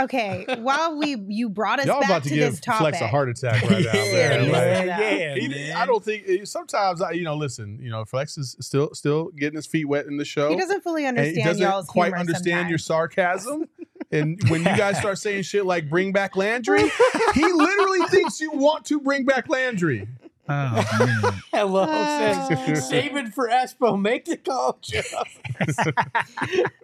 [0.00, 0.44] Okay.
[0.58, 2.80] While we you brought us y'all back about to, to, give this topic.
[2.80, 3.92] Flex a heart attack right now.
[3.92, 4.44] Yeah, man.
[4.44, 5.34] yeah, Like, yeah.
[5.34, 5.76] he- man.
[5.76, 7.36] I don't think eh, sometimes I, you know.
[7.36, 10.50] Listen, you know, Flex is still still getting his feet wet in the show.
[10.50, 13.68] He doesn't fully and understand he doesn't y'all's quite humor understand your sarcasm.
[14.12, 16.90] And when you guys start saying shit like "bring back Landry,"
[17.34, 20.08] he literally thinks you want to bring back Landry.
[20.48, 21.42] Oh man.
[21.52, 24.00] Hello, Uh, says Saben for Espo.
[24.00, 25.00] Make the call, Joe.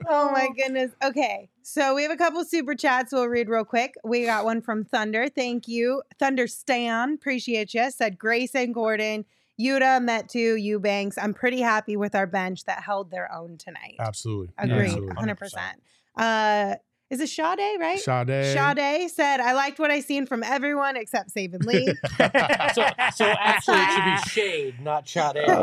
[0.08, 0.90] Oh my goodness.
[1.02, 1.48] Okay.
[1.62, 3.94] So we have a couple super chats we'll read real quick.
[4.04, 5.28] We got one from Thunder.
[5.28, 6.02] Thank you.
[6.18, 7.14] Thunder Stan.
[7.14, 7.88] Appreciate you.
[7.90, 9.24] Said Grace and Gordon,
[9.60, 11.16] Yuta, Metu, Eubanks.
[11.16, 13.94] I'm pretty happy with our bench that held their own tonight.
[14.00, 14.98] Absolutely, Agreed.
[14.98, 15.14] Absolutely.
[15.14, 15.72] 100%.
[16.16, 16.76] Uh,
[17.12, 18.00] is it Sade, right?
[18.00, 18.56] Sade.
[18.56, 21.94] Sade said, I liked what I seen from everyone except Saben Lee.
[22.74, 22.82] So,
[23.14, 25.62] so actually, it should be shade, not shot Oh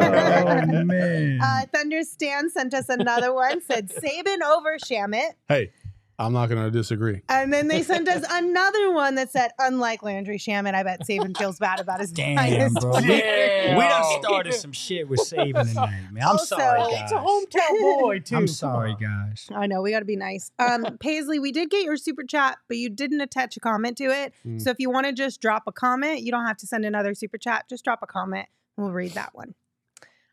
[0.85, 1.39] man.
[1.41, 5.31] uh, Thunder Stan sent us another one, said Saben over Shamet.
[5.47, 5.71] Hey,
[6.19, 7.21] I'm not going to disagree.
[7.29, 11.35] And then they sent us another one that said, unlike Landry Shamet, I bet Saben
[11.37, 12.91] feels bad about his Damn, bro.
[12.91, 13.07] 20.
[13.07, 13.77] We, Yeah.
[13.77, 16.23] we done started some shit with saving tonight, man.
[16.23, 17.01] I'm Also, sorry, it's guys.
[17.03, 18.35] It's a hometown boy too.
[18.35, 19.47] I'm sorry, guys.
[19.55, 20.51] I know we got to be nice.
[20.59, 24.05] Um, Paisley, we did get your super chat, but you didn't attach a comment to
[24.05, 24.33] it.
[24.45, 24.61] Mm.
[24.61, 27.13] So if you want to just drop a comment, you don't have to send another
[27.13, 27.65] super chat.
[27.69, 28.47] Just drop a comment.
[28.75, 29.55] We'll read that one.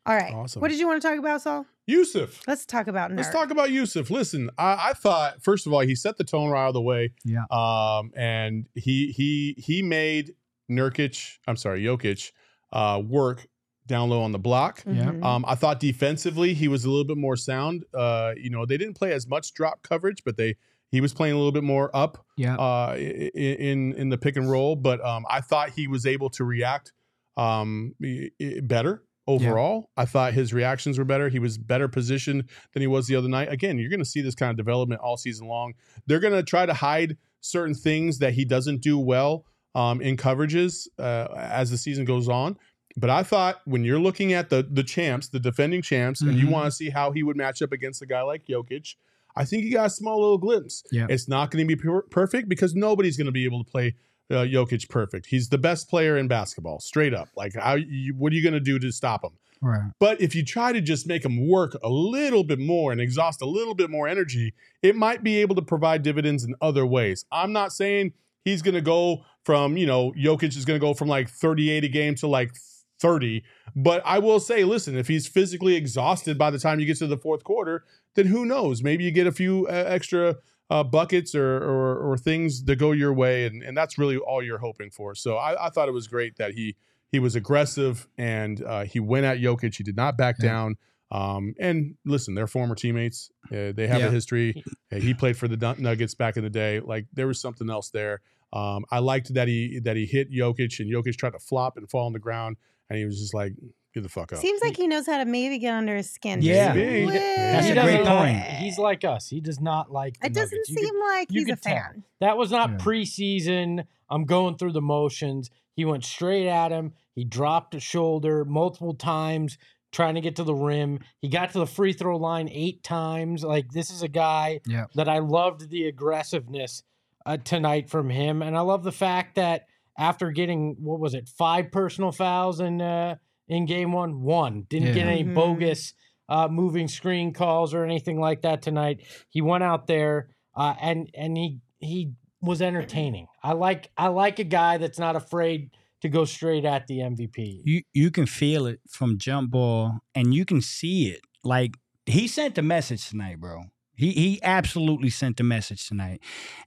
[0.06, 0.32] All right.
[0.32, 0.60] Awesome.
[0.60, 1.66] What did you want to talk about, Saul?
[1.88, 2.40] Jusuf.
[2.46, 3.16] Let's talk about Nurkic.
[3.18, 4.10] Let's talk about Jusuf.
[4.10, 6.80] Listen, I, I thought first of all he set the tone right out of the
[6.80, 7.12] way.
[7.24, 7.44] Yeah.
[7.50, 10.34] Um, and he he he made
[10.70, 12.32] Nurkic, I'm sorry, Jokic,
[12.72, 13.46] uh, work
[13.86, 14.82] down low on the block.
[14.86, 15.06] Yeah.
[15.12, 15.24] Mhm.
[15.24, 17.84] Um, I thought defensively he was a little bit more sound.
[17.94, 20.56] Uh, you know, they didn't play as much drop coverage, but they
[20.90, 22.54] he was playing a little bit more up Yeah.
[22.56, 24.74] uh, i- i- in in the pick and roll.
[24.76, 26.92] But um, I thought he was able to react
[27.36, 29.90] um, i- i- better overall.
[29.96, 31.28] I thought his reactions were better.
[31.28, 33.50] He was better positioned than he was the other night.
[33.50, 35.74] Again, you're going to see this kind of development all season long.
[36.06, 40.16] They're going to try to hide certain things that he doesn't do well um, in
[40.16, 42.56] coverages uh, as the season goes on.
[42.96, 46.46] But I thought when you're looking at the the champs, the defending champs, and you
[46.46, 46.50] Mhm.
[46.52, 48.94] want to see how he would match up against a guy like Jokic,
[49.36, 50.82] I think you got a small little glimpse.
[50.90, 51.06] Yeah.
[51.10, 53.96] It's not going to be per- perfect because nobody's going to be able to play
[54.30, 55.26] uh, Jokic perfect.
[55.26, 57.28] He's the best player in basketball, straight up.
[57.36, 59.32] Like, how you, what are you going to do to stop him?
[59.62, 59.90] Right.
[59.98, 63.40] But if you try to just make him work a little bit more and exhaust
[63.40, 67.24] a little bit more energy, it might be able to provide dividends in other ways.
[67.32, 68.12] I'm not saying
[68.44, 71.84] he's going to go from, you know, Jokic is going to go from like 38
[71.84, 72.52] a game to like
[73.00, 73.44] 30.
[73.74, 77.06] But I will say, listen, if he's physically exhausted by the time you get to
[77.06, 77.84] the fourth quarter,
[78.14, 78.82] then who knows?
[78.82, 80.36] Maybe you get a few uh, extra
[80.70, 84.42] uh, buckets or, or or things that go your way, and, and that's really all
[84.42, 85.14] you're hoping for.
[85.14, 86.74] So I, I thought it was great that he
[87.12, 89.76] he was aggressive and uh, he went at Jokic.
[89.76, 90.48] He did not back Yeah.
[90.48, 90.76] down.
[91.12, 93.30] Um, and listen, they're former teammates.
[93.52, 94.08] Uh, they have Yeah.
[94.08, 94.64] a history.
[94.92, 96.80] Uh, he played for the Nuggets back in the day.
[96.80, 98.22] Like there was something else there.
[98.52, 101.88] Um, I liked that he that he hit Jokic and Jokic tried to flop and
[101.88, 102.56] fall on the ground,
[102.90, 103.52] and he was just like,
[103.96, 106.40] "Get the fuck up." Seems like he knows how to maybe get under his skin.
[106.42, 106.72] Yeah.
[106.72, 107.06] Maybe.
[107.10, 108.36] That's He a great doesn't- point.
[108.44, 108.54] bit.
[108.58, 109.28] He's like us.
[109.28, 110.20] He does not like.
[110.20, 110.68] The It doesn't Nuggets.
[110.70, 111.74] You seem could- like you he's a could tell.
[111.76, 112.04] fan.
[112.20, 112.76] that was not Yeah.
[112.76, 113.84] preseason.
[114.08, 115.50] I'm going through the motions.
[115.74, 116.92] He went straight at him.
[117.14, 119.58] He dropped a shoulder multiple times.
[119.92, 120.98] trying to get to the rim.
[121.22, 123.42] He got to the free throw line eight times.
[123.42, 124.86] Like this is a guy Yeah.
[124.94, 126.82] that I loved the aggressiveness
[127.24, 131.28] uh, tonight from him, and I love the fact that after getting what was it
[131.30, 133.14] five personal fouls in uh,
[133.48, 135.12] in game one, one didn't get Yeah.
[135.12, 135.34] any Mhm.
[135.34, 135.94] bogus
[136.28, 139.00] uh, moving screen calls or anything like that tonight.
[139.30, 143.26] He went out there uh, and and he he was entertaining.
[143.42, 145.70] I like I like a guy that's not afraid
[146.02, 147.62] to go straight at the MVP.
[147.64, 151.20] You you can feel it from jump ball, and you can see it.
[151.44, 153.64] Like he sent a message tonight, bro.
[153.94, 156.20] He he absolutely sent a message tonight,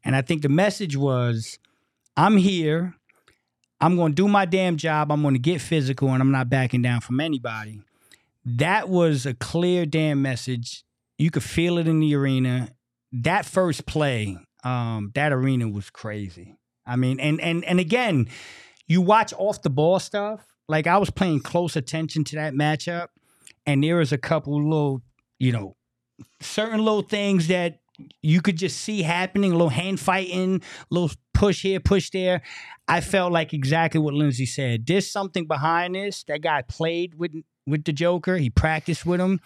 [0.06, 1.60] and I think the message was,
[2.16, 2.96] "I'm here.
[3.82, 5.12] I'm going to do my damn job.
[5.12, 7.82] I'm going to get physical, and I'm not backing down from anybody."
[8.46, 10.84] That was a clear damn message.
[11.18, 12.70] You could feel it in the arena.
[13.12, 16.56] That first play, um, that arena was crazy.
[16.86, 18.28] I mean, and and and again,
[18.88, 20.46] you watch off the ball stuff.
[20.68, 23.08] Like I was paying close attention to that matchup,
[23.66, 25.02] and there was a couple little,
[25.40, 25.76] you know,
[26.42, 27.80] certain little things that
[28.22, 32.42] you could just see happening, a little hand fighting, little push here, push there.
[32.90, 34.86] I felt like exactly what Lindsay said.
[34.86, 36.24] There's something behind this.
[36.26, 37.32] That guy played with
[37.66, 38.36] with the Joker.
[38.36, 39.40] He practiced with him.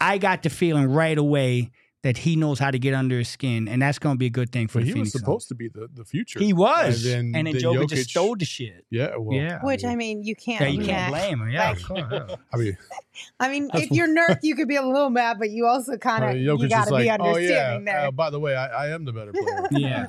[0.00, 1.70] I got the feeling right away
[2.02, 4.30] that he knows how to get under his skin, and that's going to be a
[4.30, 5.20] good thing for But the he was Phoenix Suns.
[5.22, 6.38] supposed to be the, the future.
[6.38, 8.84] He was, And and then then, the Joker Jokic- just stole the shit.
[8.88, 9.16] Yeah.
[9.16, 9.58] Well, Yeah.
[9.64, 10.60] Which I mean, you can't.
[10.60, 11.20] Yeah, you can't mad.
[11.28, 11.50] blame him.
[11.50, 12.36] Yeah, Like- course, yeah.
[12.52, 12.78] I mean,
[13.40, 16.22] I mean, if you're Nurk, you could be a little mad, but you also kind
[16.24, 17.92] of Jokic you got to like, be oh understanding yeah.
[17.92, 18.06] there.
[18.06, 19.66] Uh, by the way, I, I am the better player.
[19.72, 20.06] Yeah.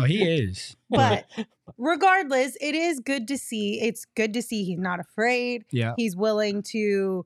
[0.00, 0.76] Oh, he is.
[0.90, 1.24] but
[1.76, 3.80] regardless, it is good to see.
[3.80, 5.64] It's good to see he's not afraid.
[5.70, 5.94] Yeah.
[5.96, 7.24] He's willing to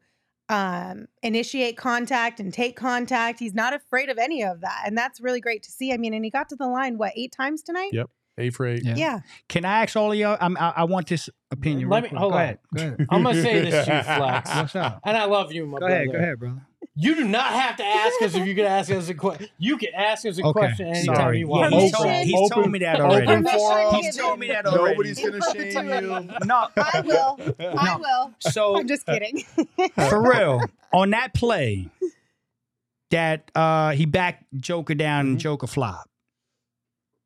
[0.53, 3.38] um initiate contact and take contact.
[3.41, 4.83] He's not afraid of any of that.
[4.87, 5.93] And that's really great to see.
[5.93, 7.91] I mean, and he got to the line what, 8 times tonight?
[7.93, 8.11] Yep.
[8.38, 8.83] A for eight.
[8.83, 8.95] Yeah.
[8.97, 9.21] Yeah.
[9.49, 10.38] Can I ask all of y'all?
[10.41, 11.91] I'm, I, I want this opinion.
[11.91, 12.19] Let me- quick.
[12.19, 12.43] hold go on.
[12.45, 12.59] Ahead.
[12.75, 13.07] Go ahead.
[13.11, 15.95] I'm gonna say this to you, Flex, and I love you, my Go brother.
[15.95, 16.12] ahead.
[16.12, 16.67] Go ahead, brother.
[16.94, 19.48] You do not have to ask us if you can ask us a question.
[19.59, 20.52] You can ask us a Okay.
[20.61, 21.38] question anytime Sorry.
[21.38, 21.72] you want.
[21.72, 23.26] he's, Open- told, he's open- told me that already.
[23.28, 23.94] open forum.
[23.94, 24.90] He's told me that already.
[24.92, 26.31] Nobody's gonna shame you.
[26.44, 26.68] No.
[26.76, 27.38] I will.
[27.78, 28.35] I will.
[28.40, 29.42] So I'm just kidding.
[30.11, 30.61] for real,
[30.92, 31.88] on that play,
[33.11, 35.40] that uh he backed Joker down and Mhm.
[35.40, 36.09] Joker flop.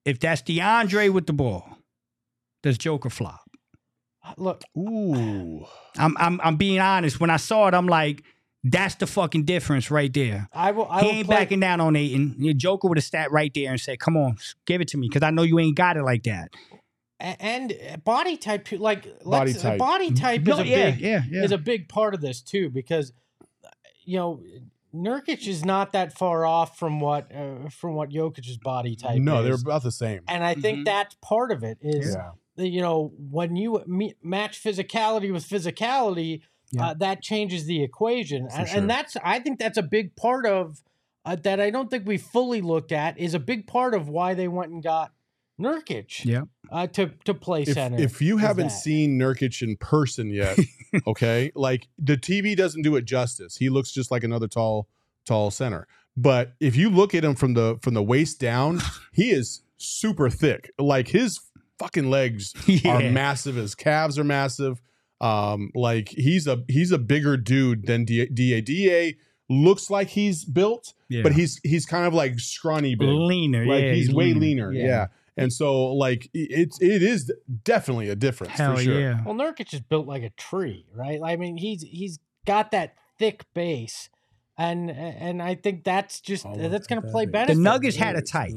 [0.04, 1.78] If that's DeAndre with the ball,
[2.62, 3.40] does Joker flop?
[4.36, 5.66] Look, Ooh.
[5.98, 7.18] I'm I'm I'm being honest.
[7.20, 8.22] When I saw it, I'm like,
[8.70, 10.48] that's the fucking difference right there.
[10.52, 10.86] I will.
[10.90, 12.34] I he will ain't play, backing down on Ayton.
[12.38, 15.08] Your Joker would have sat right there and said, "Come on, give it to me,"
[15.08, 16.50] because I know you ain't got it like that.
[17.20, 19.78] a- and uh, body type, like Body let's- type.
[19.78, 21.42] Body type No, is a yeah, big yeah, yeah.
[21.44, 23.12] is a big part of this too because
[23.64, 23.68] uh,
[24.04, 24.42] you know
[24.94, 29.18] Nurkic is not that far off from what uh, from what Jokic's body type.
[29.20, 30.20] No, they're about the same.
[30.28, 30.84] and I think Mhm.
[30.86, 32.30] that's part of it is Yeah.
[32.56, 36.40] that, you know when you me- match physicality with physicality,
[36.72, 36.88] Yeah.
[36.88, 38.78] uh, that changes the equation, and, sure.
[38.78, 40.82] and that's I think that's a big part of
[41.24, 41.60] uh, that.
[41.60, 44.72] I don't think we fully looked at is a big part of why they went
[44.72, 45.12] and got
[45.60, 46.42] Nurkic Yeah.
[46.70, 47.98] uh, to to play If, center.
[47.98, 48.72] if you haven't that.
[48.72, 50.58] seen Nurkic in person yet,
[51.06, 53.56] okay, like the TV doesn't do it justice.
[53.56, 54.88] He looks just like another tall,
[55.24, 55.86] tall center.
[56.16, 58.80] But if you look at him from the from the waist down,
[59.12, 60.70] he is super thick.
[60.78, 61.40] Like his
[61.78, 62.52] fucking legs
[62.84, 63.54] are massive.
[63.54, 64.82] His calves are massive.
[65.20, 68.26] Um, like he's a he's a bigger dude than Da.
[68.32, 69.16] Da, Da
[69.48, 71.22] looks like he's built, Yeah.
[71.22, 73.08] but he's he's kind of like scrawny big.
[73.08, 73.64] leaner.
[73.64, 74.72] Like yeah, he's, way leaner.
[74.72, 74.84] Yeah.
[74.84, 75.06] Yeah.
[75.38, 77.32] And so like it's it is
[77.64, 79.00] definitely a difference Hell for sure.
[79.00, 79.20] yeah.
[79.24, 81.20] Well, Nurkic is built like a tree, right?
[81.24, 84.08] I mean, he's he's got that thick base,
[84.58, 87.32] and and I think that's just Oh, that's going to at play that.
[87.32, 87.54] benefit.
[87.56, 88.52] The Nuggets had a There's type.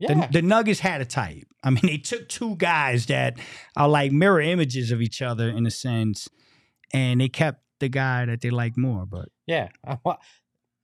[0.00, 0.20] No trouble.
[0.20, 0.26] yeah.
[0.26, 1.44] The, the Nuggets had a type.
[1.62, 3.38] I mean, they took two guys that
[3.76, 6.28] are like mirror images of each other in a sense,
[6.92, 9.06] and they kept the guy that they like more.
[9.06, 9.68] But yeah,
[10.04, 10.18] Well,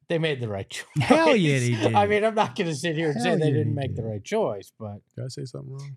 [0.08, 0.86] they made the right choice.
[1.00, 1.94] Hell yeah, they did.
[1.94, 3.94] I mean, I'm not going to sit here and say Hell they didn't they make
[3.96, 5.96] the right choice, but Did I say something wrong?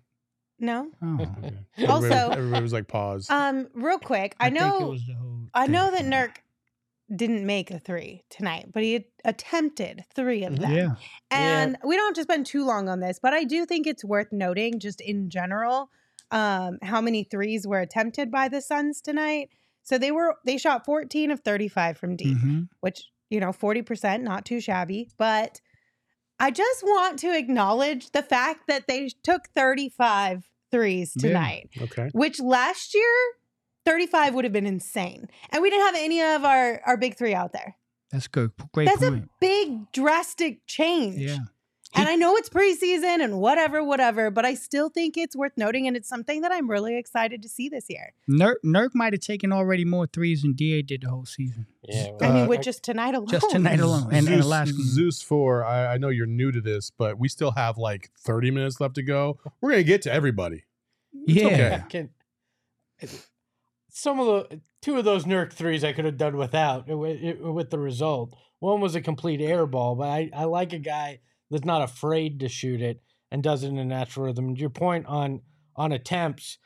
[0.60, 0.90] No.
[1.02, 1.18] oh,
[1.78, 1.86] Okay.
[1.86, 3.28] Also- everybody, everybody was like pause.
[3.28, 6.36] Um, real quick, I, think it know was the whole I know that Nurk
[7.14, 10.58] didn't make a three tonight, but he attempted three of Mhm.
[10.60, 10.72] them.
[10.72, 10.94] Yeah,
[11.30, 14.04] And we don't have to spend too long on this, but I do think it's
[14.04, 15.90] worth noting, just in general,
[16.30, 19.50] um, how many threes were attempted by the Suns tonight.
[19.82, 22.68] So they were they shot 14 of 35 from deep, Mhm.
[22.80, 25.10] which you know 40%, not too shabby.
[25.18, 25.60] But
[26.40, 31.28] I just want to acknowledge the fact that they took 35 threes Yeah.
[31.28, 32.08] tonight, okay.
[32.12, 33.14] which last year
[33.86, 37.34] 35 would have been insane, and we didn't have any of our our big three
[37.34, 37.76] out there.
[38.10, 38.52] that's good.
[38.72, 39.24] Great That's point.
[39.24, 41.16] a big drastic change.
[41.20, 41.38] yeah,
[41.96, 45.86] And I know it's preseason and whatever, whatever, but I still think it's worth noting,
[45.88, 48.12] and it's something that I'm really excited to see this year.
[48.30, 51.66] Nurk, Nurk might have taken already more threes than Da did the whole season.
[51.82, 53.28] Yeah, I mean, Uh, with just tonight alone.
[53.28, 54.86] Just tonight alone, and, and the Zeus, last game.
[54.86, 55.64] Zeus four.
[55.64, 58.94] I, I know you're new to this, but we still have like 30 minutes left
[58.94, 59.38] to go.
[59.60, 60.64] We're gonna get to everybody.
[61.26, 61.82] Yeah, okay.
[61.90, 62.10] Can-
[63.96, 67.40] some of the two of those Nurk threes I could have done without with, it-
[67.40, 68.36] with the result.
[68.58, 72.40] One was a complete air ball, but I, I like a guy that's not afraid
[72.40, 74.48] to shoot it and does it in a natural rhythm.
[74.48, 75.42] And your point on
[75.76, 76.58] on attempts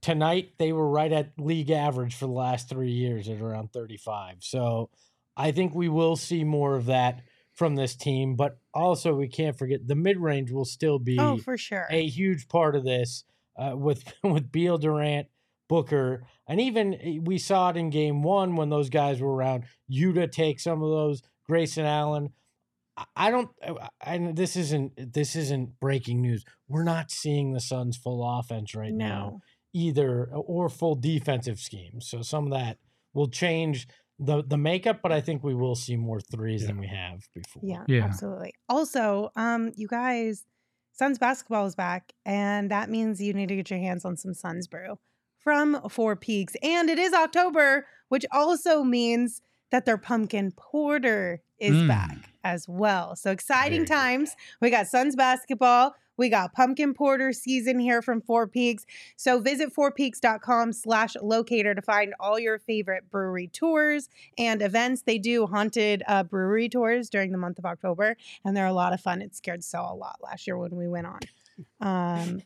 [0.00, 4.36] tonight, they were right at league average for the last three years at around 35.
[4.40, 4.90] So
[5.36, 7.20] I think we will see more of that
[7.52, 8.36] from this team.
[8.36, 11.86] But also, we can't forget the mid range will still be Oh, for sure.
[11.90, 13.24] a huge part of this
[13.58, 15.26] uh, with with Beal Durant,
[15.68, 19.64] Booker, and even eh, we saw it in Game One when those guys were around.
[19.90, 21.22] Yuta take some of those.
[21.48, 22.30] Grayson Allen.
[22.96, 23.50] I- I don't.
[24.02, 26.44] And this isn't this isn't breaking news.
[26.68, 29.40] We're not seeing the Suns full offense right now
[29.72, 32.06] either, or full defensive schemes.
[32.08, 32.78] So some of that
[33.12, 33.88] will change
[34.20, 36.68] the the makeup, but I think we will see more threes Yeah.
[36.68, 37.62] than we have before.
[37.64, 38.04] Yeah, Yeah.
[38.04, 38.54] absolutely.
[38.68, 40.44] Also, um, you guys,
[40.92, 44.32] Suns basketball is back, and that means you need to get your hands on some
[44.34, 44.98] Suns brew
[45.44, 46.56] from Four Peaks.
[46.62, 51.88] And it is October, which also means that their pumpkin porter is Mm.
[51.88, 53.14] back as well.
[53.14, 54.34] So exciting times.
[54.60, 55.94] We got Suns basketball.
[56.16, 58.86] We got pumpkin porter season here from Four Peaks.
[59.16, 65.02] So visit fourpeaks.com slash locator to find all your favorite brewery tours and events.
[65.02, 68.92] They do haunted uh, brewery tours during the month of October, and they're a lot
[68.92, 69.22] of fun.
[69.22, 71.18] It scared Saul a lot last year when we went on.
[71.80, 72.42] Um,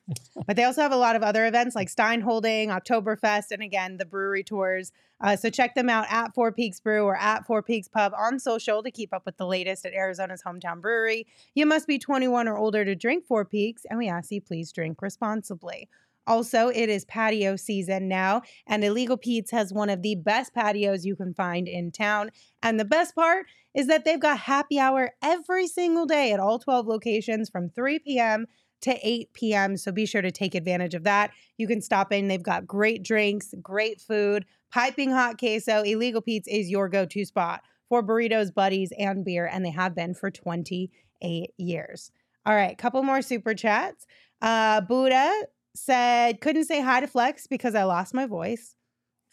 [0.46, 3.96] but they also have a lot of other events like Stein Holding, Oktoberfest, and again,
[3.96, 4.92] the brewery tours.
[5.20, 8.38] Uh, so check them out at Four Peaks Brew or at Four Peaks Pub on
[8.38, 11.26] social to keep up with the latest at Arizona's hometown brewery.
[11.54, 14.72] You must be 21 or older to drink Four Peaks, and we ask you please
[14.72, 15.88] drink responsibly.
[16.28, 21.06] Also, it is patio season now, and Illegal Pete's has one of the best patios
[21.06, 22.30] you can find in town.
[22.62, 26.58] And the best part is that they've got happy hour every single day at all
[26.58, 28.46] 12 locations from 3 p.m.
[28.82, 29.76] to 8 p.m.
[29.76, 31.32] So be sure to take advantage of that.
[31.56, 32.28] You can stop in.
[32.28, 35.82] They've got great drinks, great food, piping hot queso.
[35.82, 39.94] Illegal Pete's is your go to spot for burritos, buddies, and beer, and they have
[39.94, 42.10] been for 28 years.
[42.44, 44.06] All right, couple more super chats.
[44.40, 45.30] Uh, Buddha
[45.74, 48.76] said, couldn't say hi to Flex because I lost my voice.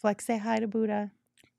[0.00, 1.10] Flex, say hi to Buddha.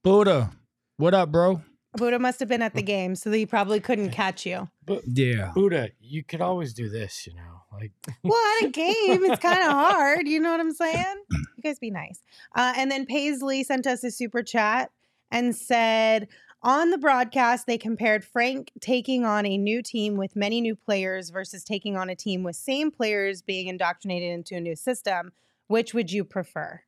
[0.04, 0.52] Buddha,
[0.98, 1.62] what up, bro?
[1.98, 4.70] Buddha must have been at the game, so he probably couldn't catch you.
[4.86, 7.92] But Yeah, Buddha, you could always do this, you know, like
[8.24, 10.28] Well, at a game, it's kind of hard.
[10.28, 11.16] You know what I'm saying?
[11.32, 12.22] You guys be nice.
[12.56, 14.92] Uh, and then Paisley sent us a super chat
[15.32, 16.30] and said,
[16.64, 21.30] on the broadcast, they compared Frank taking on a new team with many new players
[21.30, 25.32] versus taking on a team with same players being indoctrinated into a new system.
[25.68, 26.82] Which would you prefer?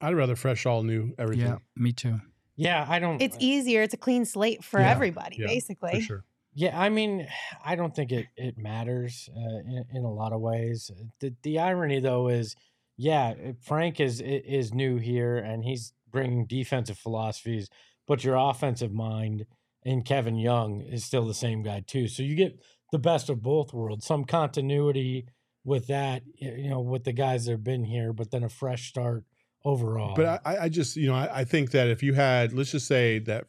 [0.00, 1.46] I'd rather fresh all new everything.
[1.46, 2.20] yeah, me too.
[2.60, 3.20] Yeah, I don't.
[3.22, 3.82] It's easier.
[3.82, 5.94] It's a clean slate for Yeah, everybody, yeah, basically.
[5.94, 6.24] for sure.
[6.52, 7.26] Yeah, I mean,
[7.64, 10.90] I don't think it it matters uh, in, in a lot of ways.
[11.20, 12.56] The the irony though is,
[12.96, 17.68] yeah, uh, Frank is is new here and he's bringing defensive philosophies,
[18.06, 19.46] but your offensive mind
[19.82, 22.08] in Kevin Young is still the same guy too.
[22.08, 22.60] So you get
[22.92, 24.04] the best of both worlds.
[24.04, 25.26] Some continuity
[25.64, 28.88] with that, you know, with the guys that have been here, but then a fresh
[28.88, 29.24] start
[29.64, 30.14] overall.
[30.16, 32.86] But I, I just, you know, I, I think that if you had, let's just
[32.86, 33.46] say that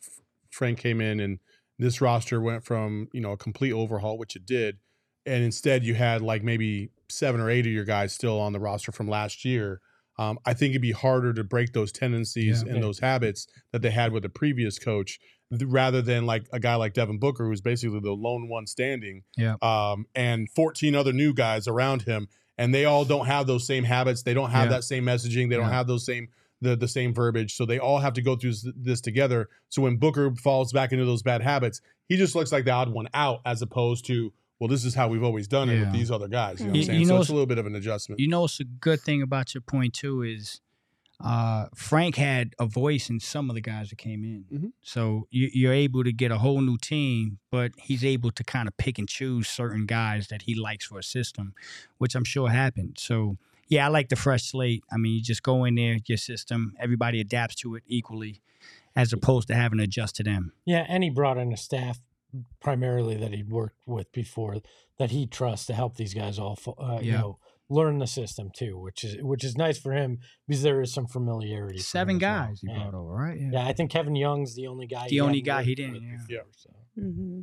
[0.49, 1.39] Frank came in and
[1.79, 4.77] this roster went from, you know, a complete overhaul, which it did,
[5.25, 8.59] and instead you had like maybe seven or eight of your guys still on the
[8.59, 9.81] roster from last year.
[10.19, 12.73] Um, I think it'd be harder to break those tendencies Yeah.
[12.73, 15.19] and those habits that they had with the previous coach,
[15.49, 19.55] rather than like a guy like Devin Booker, who's basically the lone one standing, Yeah.
[19.61, 22.27] um, and 14 other new guys around him,
[22.61, 24.21] and they all don't have those same habits.
[24.23, 24.77] They don't have Yeah.
[24.77, 25.49] that same messaging.
[25.49, 26.29] They don't have those same
[26.61, 27.55] the the same verbiage.
[27.55, 29.49] So they all have to go through this together.
[29.69, 32.89] So when Booker falls back into those bad habits, he just looks like the odd
[32.89, 36.11] one out, as opposed to well, this is how we've always done it with these
[36.11, 36.59] other guys.
[36.59, 36.99] You know what I'm saying?
[36.99, 38.19] you so it's a little bit of an adjustment.
[38.19, 40.61] You know, it's a good thing about your point too is
[41.23, 44.45] uh, Frank had a voice in some of the guys that came in.
[44.51, 44.71] Mhm.
[44.81, 48.67] So you, you're able to get a whole new team, but he's able to kind
[48.67, 51.53] of pick and choose certain guys that he likes for a system,
[51.97, 52.97] which I'm sure happened.
[52.99, 54.83] So yeah, I like the fresh slate.
[54.91, 58.41] I mean, you just go in there, your system, everybody adapts to it equally,
[58.95, 60.51] as opposed to having to adjust to them.
[60.65, 61.99] Yeah, and he brought in a staff
[62.59, 64.57] primarily that he'd worked with before
[64.97, 67.19] that he trusts to help these guys all fo- uh, you Yeah.
[67.19, 67.39] know
[67.71, 71.07] learn the system too, which is which is nice for him because there is some
[71.07, 71.79] familiarity.
[71.79, 72.47] Seven as well.
[72.47, 72.77] guys he yeah.
[72.79, 73.39] brought over, right?
[73.39, 75.07] Yeah, I think Kevin Young's the only guy.
[75.07, 76.39] The only guy he didn't, yeah.
[76.39, 76.69] before, so.
[76.95, 77.41] hmm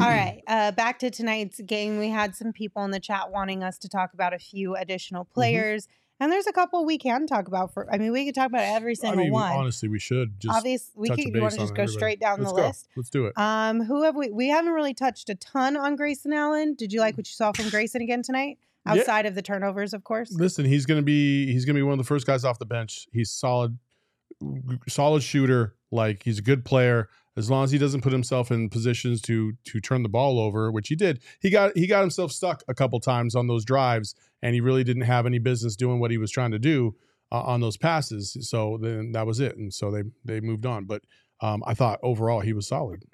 [0.00, 1.98] All right, uh, back to tonight's game.
[1.98, 5.24] We had some people in the chat wanting us to talk about a few additional
[5.24, 5.34] Mm-hmm.
[5.34, 5.88] players,
[6.20, 7.74] and there's a couple we can talk about.
[7.74, 9.52] For I mean, we could talk about every I single mean, one.
[9.52, 11.26] honestly, we should just Obviously, we touch could.
[11.26, 11.98] a You want to just go everybody.
[11.98, 12.66] straight down Let's the go.
[12.68, 12.88] list?
[12.96, 13.32] Let's do it.
[13.36, 14.30] Um, who have we?
[14.30, 16.74] We haven't really touched a ton on Grayson Allen.
[16.74, 18.58] Did you like what you saw from Grayson again tonight?
[18.88, 19.00] Yeah.
[19.00, 20.32] Outside of the turnovers, of course.
[20.32, 23.06] Listen, he's gonna be he's gonna be one of the first guys off the bench.
[23.12, 23.78] He's solid,
[24.88, 25.74] solid shooter.
[25.90, 27.08] Like he's a good player.
[27.36, 30.72] As long as he doesn't put himself in positions to to turn the ball over,
[30.72, 31.20] which he did.
[31.40, 34.82] He got he got himself stuck a couple times on those drives, and he really
[34.82, 36.96] didn't have any business doing what he was trying to do
[37.30, 38.36] uh, on those passes.
[38.40, 40.84] So then that was it, and so they they moved on.
[40.86, 41.02] But
[41.40, 43.04] um, I thought overall he was solid.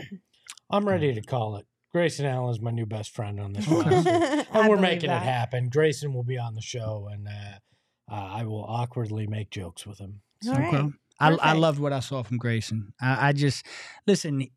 [0.71, 1.67] I'm ready to call it.
[1.95, 4.45] Grayson Allen is my new best friend on this roster.
[4.53, 5.23] And we're making that.
[5.23, 5.69] it happen.
[5.69, 9.99] Grayson will be on the show, and uh, uh, I will awkwardly make jokes with
[9.99, 10.21] him.
[10.49, 10.75] All right.
[10.75, 10.89] Okay.
[11.21, 12.93] I, I loved what I saw from Grayson.
[13.01, 13.65] I, I just
[14.09, 14.49] listen.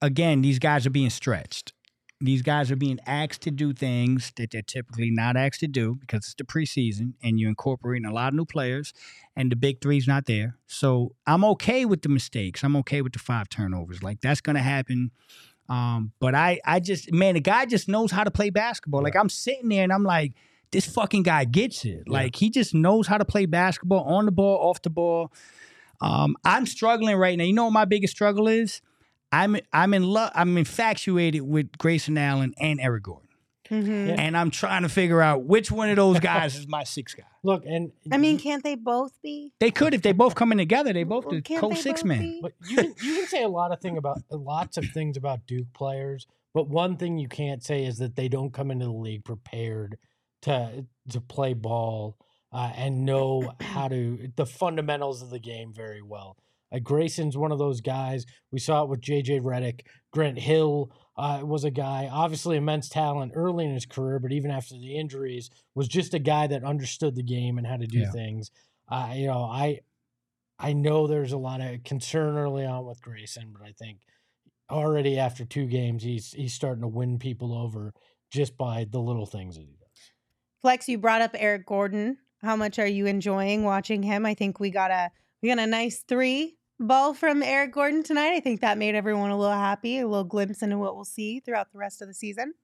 [0.00, 1.74] Again, these guys are being stretched.
[2.22, 5.96] These guys are being asked to do things that they're typically not asked to do
[5.96, 8.94] because it's the preseason and you're incorporating a lot of new players,
[9.36, 10.56] and the big three's not there.
[10.66, 12.64] So I'm okay with the mistakes.
[12.64, 14.02] I'm okay with the five turnovers.
[14.02, 15.10] Like that's gonna happen.
[15.68, 19.02] Um, but I, I just, man, the guy just knows how to play basketball.
[19.02, 20.32] Like I'm sitting there and I'm like,
[20.70, 22.04] this fucking guy gets it.
[22.06, 22.12] Yeah.
[22.12, 25.32] Like he just knows how to play basketball on the ball, off the ball.
[26.00, 27.44] Um, I'm struggling right now.
[27.44, 28.80] You know what my biggest struggle is?
[29.30, 30.30] I'm I'm in love.
[30.34, 33.27] I'm infatuated with Grayson Allen and Eric Gordon,
[33.70, 34.08] Mhm.
[34.08, 34.14] Yeah.
[34.18, 37.24] and I'm trying to figure out which one of those guys is my sixth guy.
[37.42, 39.52] Look, and I mean, can't they both be?
[39.60, 40.92] They could if they both come in together.
[40.92, 42.20] They both the Can't co they six both man.
[42.20, 42.40] be?
[42.42, 45.46] But you can you can say a lot of thing about lots of things about
[45.46, 48.92] Duke players, but one thing you can't say is that they don't come into the
[48.92, 49.98] league prepared
[50.42, 52.16] to to play ball
[52.52, 56.36] uh, and know how to the fundamentals of the game very well.
[56.72, 58.26] Uh, Grayson's one of those guys.
[58.52, 59.80] We saw it with JJ Redick.
[60.12, 64.50] Grant Hill uh, was a guy, obviously immense talent early in his career, but even
[64.50, 67.98] after the injuries, was just a guy that understood the game and how to do
[68.00, 68.10] Yeah.
[68.10, 68.50] things.
[68.90, 69.80] Uh, you know, I
[70.60, 74.00] I know there's a lot of concern early on with Grayson, but I think
[74.70, 77.92] already after two games, he's he's starting to win people over
[78.30, 80.12] just by the little things that he does.
[80.60, 82.18] Flex, you brought up Eric Gordon.
[82.42, 84.26] How much are you enjoying watching him?
[84.26, 85.10] I think we got a
[85.42, 88.32] we got a nice three ball from Eric Gordon tonight.
[88.34, 91.40] I think that made everyone a little happy, a little glimpse into what we'll see
[91.40, 92.54] throughout the rest of the season.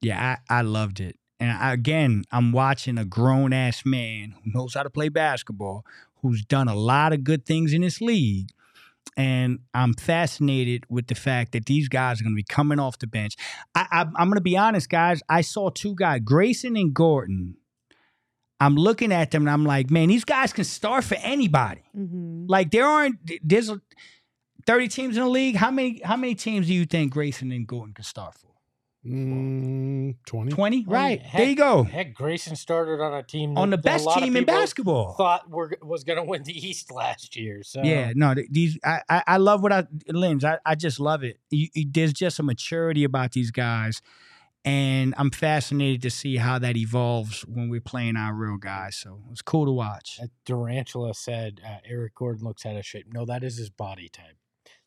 [0.00, 1.16] Yeah, I, I loved it.
[1.38, 5.84] And I, again, I'm watching a grown ass man who knows how to play basketball,
[6.22, 8.50] who's done a lot of good things in this league.
[9.16, 12.98] And I'm fascinated with the fact that these guys are going to be coming off
[12.98, 13.36] the bench.
[13.74, 15.22] I, I, I'm going to be honest, guys.
[15.28, 17.56] I saw two guys, Grayson and Gordon.
[18.60, 21.82] I'm looking at them and I'm like, man, these guys can start for anybody.
[21.96, 22.46] Mm-hmm.
[22.48, 23.70] Like there aren't there's
[24.66, 25.56] 30 teams in the league.
[25.56, 28.46] How many how many teams do you think Grayson and Gordon can start for?
[29.06, 30.50] Mm, 20?
[30.50, 30.84] 20?
[30.88, 31.20] Right.
[31.22, 31.84] heck- there you go.
[31.84, 35.12] Heck, Grayson started on a team On the that- that a best team in basketball.
[35.14, 37.62] Thought were, was going to win the East last year.
[37.62, 40.44] So Yeah, no, these I, I I love what I Lens.
[40.44, 41.38] I, I just love it.
[41.50, 44.02] You, you- there's just a maturity about these guys,
[44.66, 48.96] and I'm fascinated to see how that evolves when we're playing our real guys.
[48.96, 50.18] So it was cool to watch.
[50.22, 53.06] Uh, Durantula said uh, Eric Gordon looks out of shape.
[53.12, 54.36] No, that is his body type.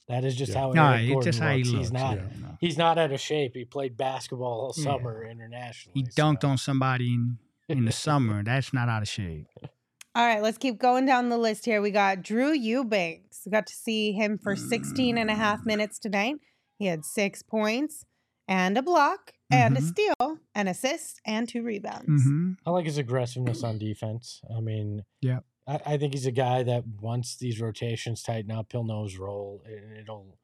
[0.10, 0.60] That is just Yeah.
[0.60, 1.72] how No, Eric it's Gordon just how he looks.
[1.72, 1.82] looks.
[1.82, 2.16] He's not.
[2.18, 2.24] yeah.
[2.42, 2.58] no.
[2.60, 3.52] He's not out of shape.
[3.56, 4.84] He played basketball all Yeah.
[4.84, 6.02] summer internationally.
[6.02, 7.38] He dunked so- on somebody in
[7.70, 8.44] in the summer.
[8.44, 9.48] That's not out of shape.
[10.16, 11.82] All right, let's keep going down the list here.
[11.82, 13.44] We got Drew Eubanks.
[13.46, 16.38] We got to see him for 16 and a half minutes tonight.
[16.80, 18.06] He had six points
[18.48, 19.84] and a block and a Mhm.
[19.84, 22.24] steal, an assist, and two rebounds.
[22.24, 24.42] hmm I like his aggressiveness on defense.
[24.56, 25.40] I mean, Yeah.
[25.68, 29.18] I, I think he's a guy that once these rotations tighten up, he'll know his
[29.18, 30.38] role and it'll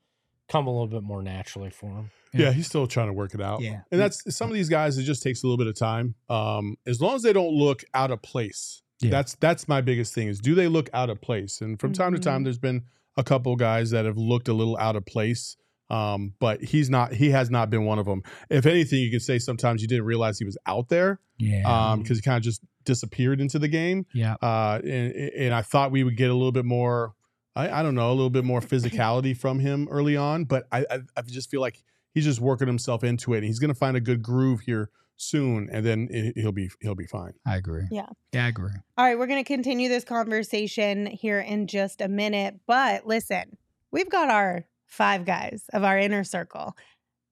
[0.48, 2.12] come a little bit more naturally for him.
[2.34, 3.62] Yeah, he's still trying to work it out.
[3.62, 3.82] Yeah.
[3.92, 6.16] And that's some of these guys, it just takes a little bit of time.
[6.30, 8.82] Um, as long as they don't look out of place.
[9.02, 9.10] Yeah.
[9.12, 11.60] That's that's my biggest thing is do they look out of place?
[11.62, 12.44] And from time to time, Mhm.
[12.46, 12.84] there's been
[13.18, 15.58] a couple guys that have looked a little out of place.
[15.90, 18.24] Um, but he's not he has not been one of them.
[18.50, 21.64] If anything, you can say sometimes you didn't realize he was out there Yeah.
[21.92, 24.06] um because he kind of just disappeared into the game.
[24.14, 24.36] yeah.
[24.42, 27.14] Uh and, and I thought we would get a little bit more
[27.56, 30.86] I, I don't know, a little bit more physicality from him early on, but I,
[30.90, 31.84] I I just feel like
[32.14, 33.38] he's just working himself into it.
[33.38, 36.70] And he's going to find a good groove here soon, and then it, he'll be
[36.82, 37.32] he'll be fine.
[37.46, 37.84] I agree.
[37.92, 38.08] Yeah.
[38.34, 38.72] Yeah, I agree.
[38.98, 42.56] All right, we're going to continue this conversation here in just a minute.
[42.68, 43.58] But listen,
[43.92, 46.76] we've got our five guys of our inner circle.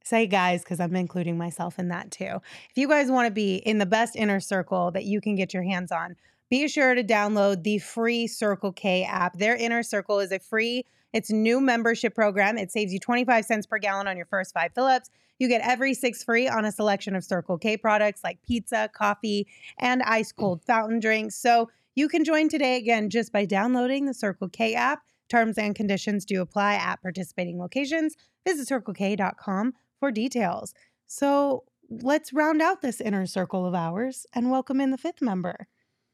[0.04, 2.42] Say guys, because I'm including myself in that too.
[2.70, 5.54] If you guys want to be in the best inner circle that you can get
[5.54, 6.16] your hands on,
[6.50, 9.38] be sure to download the free Circle K app.
[9.38, 12.58] Their inner circle is a free, it's new membership program.
[12.58, 15.10] It saves you 25 cents per gallon on your first five fill ups.
[15.40, 19.48] You get every six free on a selection of Circle K products like pizza, coffee,
[19.78, 21.36] and ice cold fountain drinks.
[21.36, 25.02] So you can join today again just by downloading the Circle K app.
[25.30, 28.16] Terms and conditions do apply at participating locations.
[28.48, 30.74] Visit circlek.com for details.
[31.08, 35.68] So let's round out this inner circle of ours and welcome in the fifth member,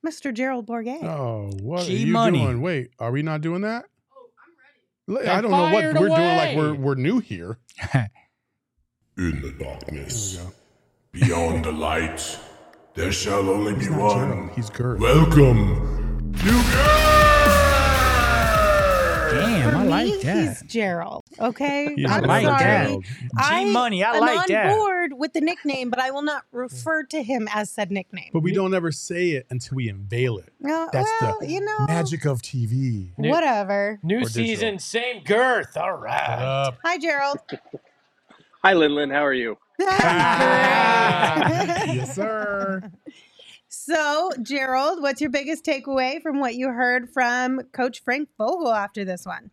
[0.05, 0.33] Mr.
[0.33, 1.03] Gerald Bourguet.
[1.03, 2.39] Oh, what G are you Money.
[2.41, 2.61] doing?
[2.61, 3.85] Wait, are we not doing that?
[4.15, 4.29] Oh,
[5.09, 5.27] I'm ready.
[5.27, 6.11] L- I don't know what we're doing.
[6.11, 7.57] Like we're we're new here.
[9.17, 10.39] In the darkness,
[11.11, 12.39] beyond the light,
[12.93, 14.27] there shall only be He's not one.
[14.29, 14.51] Gerald.
[14.55, 14.99] He's Gert.
[14.99, 17.08] Welcome to
[19.31, 20.47] Damn, For I me, like that.
[20.47, 21.23] He's Gerald.
[21.39, 22.63] Okay, He's I'm like sorry.
[22.63, 22.83] that.
[22.85, 23.05] Gerald.
[23.37, 26.43] I G Money, I am like on board with the nickname, but I will not
[26.51, 28.29] refer to him as said nickname.
[28.33, 30.51] But we don't ever say it until we unveil it.
[30.59, 33.09] No, That's well, the you know, magic of TV.
[33.17, 33.99] New- whatever.
[34.03, 35.77] New season, same girth.
[35.77, 36.39] All right.
[36.39, 36.77] Up.
[36.83, 37.37] Hi, Gerald.
[38.63, 39.09] Hi, Lin Lin.
[39.09, 39.57] How are you?
[39.79, 39.95] yes,
[42.15, 42.91] sir.
[43.89, 49.03] So, Gerald, what's your biggest takeaway from what you heard from Coach Frank Vogel after
[49.03, 49.49] this one?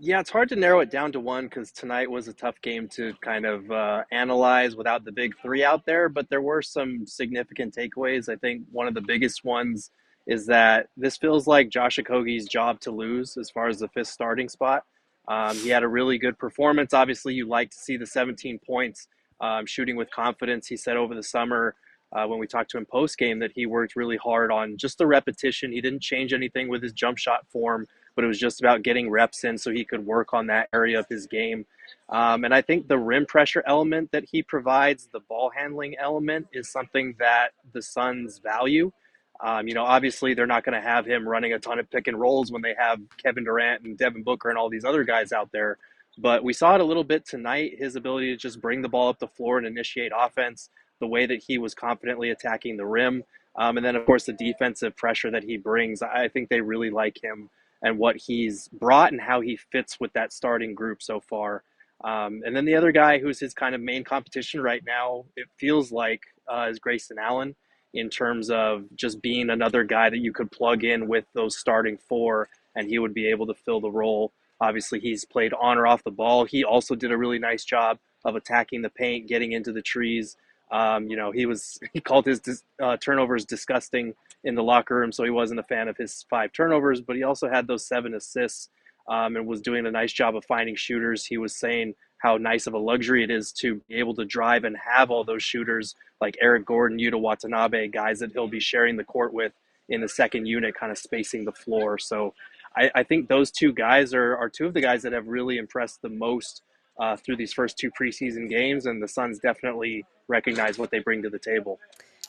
[0.00, 2.88] Yeah, it's hard to narrow it down to one because tonight was a tough game
[2.94, 6.08] to kind of uh, analyze without the big three out there.
[6.08, 8.30] But there were some significant takeaways.
[8.30, 9.90] I think one of the biggest ones
[10.26, 14.08] is that this feels like Josh Okogie's job to lose as far as the fifth
[14.08, 14.84] starting spot.
[15.28, 16.94] Um, he had a really good performance.
[16.94, 19.08] Obviously, you like to see the 17 points,
[19.42, 20.68] um, shooting with confidence.
[20.68, 21.74] He said over the summer
[22.14, 24.98] uh, when we talked to him post game that he worked really hard on just
[24.98, 25.72] the repetition.
[25.72, 29.10] He didn't change anything with his jump shot form, but it was just about getting
[29.10, 31.66] reps in so he could work on that area of his game.
[32.08, 36.46] Um, and I think the rim pressure element that he provides, the ball handling element,
[36.52, 38.92] is something that the Suns value.
[39.40, 42.06] Um, you know, obviously they're not going to have him running a ton of pick
[42.06, 45.32] and rolls when they have Kevin Durant and Devin Booker and all these other guys
[45.32, 45.78] out there.
[46.18, 49.08] But we saw it a little bit tonight his ability to just bring the ball
[49.08, 50.70] up the floor and initiate offense,
[51.04, 53.22] the way that he was confidently attacking the rim.
[53.56, 56.00] Um, and then, of course, the defensive pressure that he brings.
[56.00, 57.50] I think they really like him
[57.82, 61.62] and what he's brought and how he fits with that starting group so far.
[62.02, 65.46] Um, and then the other guy who's his kind of main competition right now, it
[65.58, 67.54] feels like, uh, is Grayson Allen
[67.92, 71.98] in terms of just being another guy that you could plug in with those starting
[72.08, 74.32] four and he would be able to fill the role.
[74.58, 76.46] Obviously, he's played on or off the ball.
[76.46, 80.36] He also did a really nice job of attacking the paint, getting into the trees.
[80.70, 82.40] Um, you know, he was he called his
[82.82, 86.52] uh, turnovers disgusting in the locker room, so he wasn't a fan of his five
[86.52, 87.00] turnovers.
[87.00, 88.68] But he also had those seven assists
[89.08, 91.24] um, and was doing a nice job of finding shooters.
[91.24, 94.64] He was saying how nice of a luxury it is to be able to drive
[94.64, 98.96] and have all those shooters like Eric Gordon, Yuta Watanabe, guys that he'll be sharing
[98.96, 99.52] the court with
[99.90, 101.98] in the second unit, kind of spacing the floor.
[101.98, 102.32] So
[102.74, 105.58] I, I think those two guys are, are two of the guys that have really
[105.58, 106.62] impressed the most
[106.98, 111.22] uh, through these first two preseason games, and the Suns definitely recognize what they bring
[111.22, 111.78] to the table.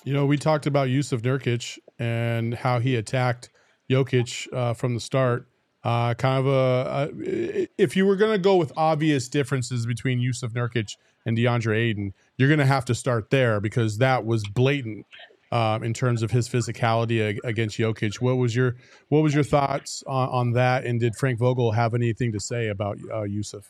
[0.04, 3.50] You know, we talked about Jusuf Nurkic and how he attacked
[3.90, 5.48] Jokic uh, from the start.
[5.84, 10.52] Uh, kind of a, if you were going to go with obvious differences between Jusuf
[10.52, 10.96] Nurkic
[11.26, 15.06] and DeAndre Ayton, you're going to have to start there because that was blatant
[15.52, 18.20] um, in terms of his physicality ag- against Jokic.
[18.20, 18.76] What was your
[19.10, 20.86] what was your thoughts on, on that?
[20.86, 23.66] And did Frank Vogel have anything to say about uh, Jusuf?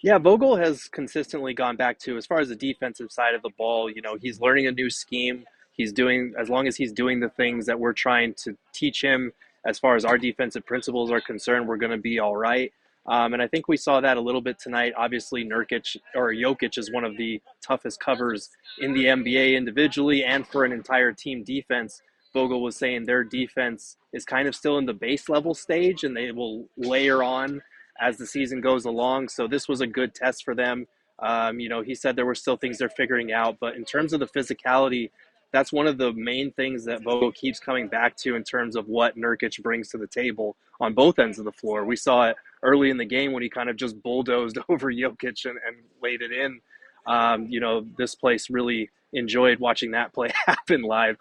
[0.00, 3.50] Yeah, Vogel has consistently gone back to as far as the defensive side of the
[3.58, 3.90] ball.
[3.90, 5.44] You know, he's learning a new scheme.
[5.72, 9.32] He's doing as long as he's doing the things that we're trying to teach him.
[9.66, 12.72] As far as our defensive principles are concerned, we're going to be all right.
[13.06, 14.92] Um, and I think we saw that a little bit tonight.
[14.96, 20.46] Obviously, Nurkic or Jokic is one of the toughest covers in the NBA individually and
[20.46, 22.02] for an entire team defense.
[22.32, 26.16] Vogel was saying their defense is kind of still in the base level stage and
[26.16, 27.62] they will layer on
[28.00, 29.28] as the season goes along.
[29.28, 30.86] So this was a good test for them.
[31.18, 34.12] Um, you know, he said there were still things they're figuring out, but in terms
[34.12, 35.10] of the physicality,
[35.52, 38.86] that's one of the main things that Vogel keeps coming back to in terms of
[38.86, 41.84] what Nurkic brings to the table on both ends of the floor.
[41.84, 45.44] We saw it early in the game when he kind of just bulldozed over Jokic
[45.46, 46.60] and, and laid it in.
[47.06, 51.16] Um, you know, this place really enjoyed watching that play happen live.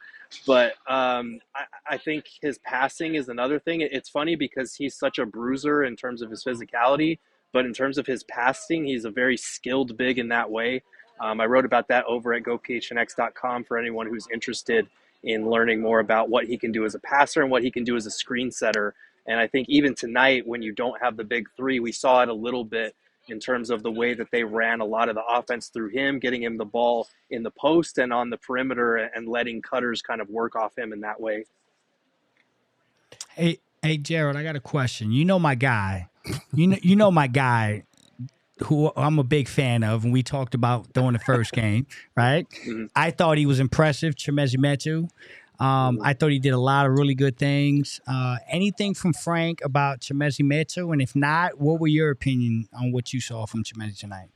[0.45, 3.81] But um, I, I think his passing is another thing.
[3.81, 7.19] It's funny because he's such a bruiser in terms of his physicality,
[7.53, 10.83] but in terms of his passing, he's a very skilled big in that way.
[11.19, 14.87] Um, I wrote about that over at gophnx.com for anyone who's interested
[15.23, 17.83] in learning more about what he can do as a passer and what he can
[17.83, 18.93] do as a screen setter.
[19.25, 22.29] And I think even tonight, when you don't have the big three, we saw it
[22.29, 22.95] a little bit
[23.29, 26.19] in terms of the way that they ran a lot of the offense through him,
[26.19, 30.21] getting him the ball in the post and on the perimeter and letting cutters kind
[30.21, 31.45] of work off him in that way.
[33.35, 35.11] Hey, hey, Jared, I got a question.
[35.11, 36.09] You know my guy.
[36.53, 37.83] You know, you know my guy,
[38.63, 42.47] who I'm a big fan of, and we talked about during the first game, right?
[42.67, 42.89] Mhm.
[42.95, 45.09] I thought he was impressive, Chimezie Metu.
[45.59, 47.99] Um, I thought he did a lot of really good things.
[48.07, 50.91] Uh, anything from Frank about Chimezie Metu?
[50.93, 54.29] And if not, what were your opinion on what you saw from Chimezie tonight?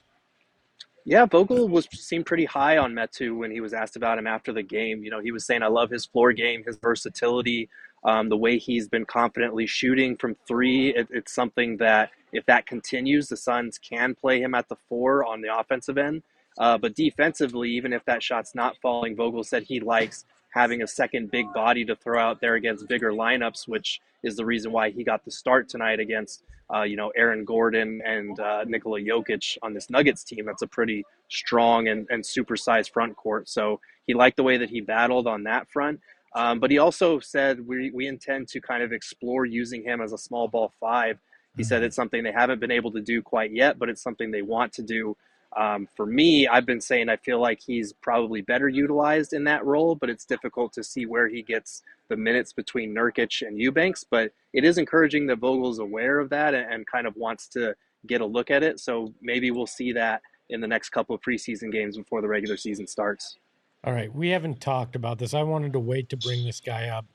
[1.03, 4.53] Yeah, Vogel was seemed pretty high on Metu when he was asked about him after
[4.53, 5.03] the game.
[5.03, 7.69] You know, he was saying, "I love his floor game, his versatility,
[8.03, 10.93] um, the way he's been confidently shooting from three.
[10.95, 15.25] It, it's something that if that continues, the Suns can play him at the four
[15.25, 16.23] on the offensive end.
[16.57, 20.87] Uh, but defensively, even if that shot's not falling, Vogel said he likes having a
[20.87, 24.89] second big body to throw out there against bigger lineups, which is the reason why
[24.89, 26.43] he got the start tonight against
[26.73, 30.45] uh, you know, Aaron Gordon and uh, Nikola Jokic on this Nuggets team.
[30.45, 33.49] That's a pretty strong and, and supersized front court.
[33.49, 35.99] So he liked the way that he battled on that front.
[36.33, 40.13] Um, but he also said we, we intend to kind of explore using him as
[40.13, 41.19] a small ball five.
[41.57, 44.31] He said it's something they haven't been able to do quite yet, but it's something
[44.31, 45.17] they want to do.
[45.57, 49.65] Um, for me, I've been saying I feel like he's probably better utilized in that
[49.65, 54.03] role, but it's difficult to see where he gets the minutes between Nurkic and Eubanks.
[54.03, 57.75] But it is encouraging that Vogel's aware of that and, and kind of wants to
[58.07, 58.79] get a look at it.
[58.79, 62.57] So maybe we'll see that in the next couple of preseason games before the regular
[62.57, 63.37] season starts.
[63.83, 65.33] All right, we haven't talked about this.
[65.33, 67.05] I wanted to wait to bring this guy up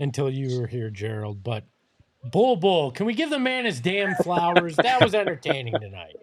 [0.00, 1.44] until you were here, Gerald.
[1.44, 1.64] But
[2.24, 4.76] Bull Bull, can we give the man his damn flowers?
[4.76, 6.16] that was entertaining tonight.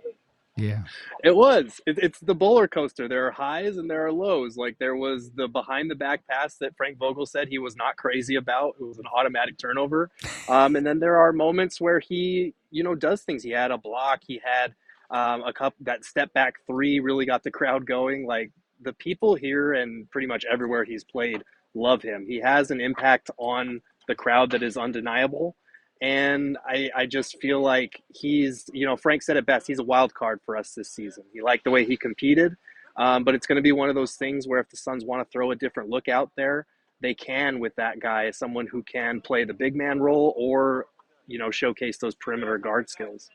[0.56, 0.84] Yeah.
[1.24, 1.82] It was.
[1.88, 3.08] It, it's the roller coaster.
[3.08, 4.56] There are highs and there are lows.
[4.56, 7.96] Like there was the behind the back pass that Frank Vogel said he was not
[7.96, 8.76] crazy about.
[8.80, 10.10] It was an automatic turnover.
[10.50, 13.44] Um, and then there are moments where he, you know, does things.
[13.44, 14.20] He had a block.
[14.28, 14.74] He had
[15.10, 18.28] um, a cup that step back three really got the crowd going.
[18.28, 18.52] Like
[18.82, 21.44] the people here and pretty much everywhere he's played
[21.74, 22.26] love him.
[22.28, 25.56] He has an impact on the crowd that is undeniable.
[26.04, 29.66] And I, I just feel like he's, you know, Frank said it best.
[29.66, 31.24] He's a wild card for us this season.
[31.34, 32.58] He liked the way he competed,
[32.98, 35.26] um, but it's going to be one of those things where if the Suns want
[35.26, 36.68] to throw a different look out there,
[37.02, 40.88] they can with that guy, as someone who can play the big man role or,
[41.26, 43.30] you know, showcase those perimeter guard skills.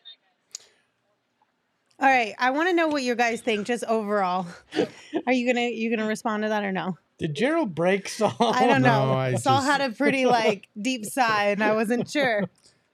[2.01, 4.47] All right, I want to know what you guys think just overall.
[5.27, 6.97] Are you gonna you gonna respond to that or no?
[7.19, 8.35] Did Gerald break Saul?
[8.41, 9.07] I don't know.
[9.07, 12.45] no, I Saul just- had a pretty like deep sigh, and I wasn't sure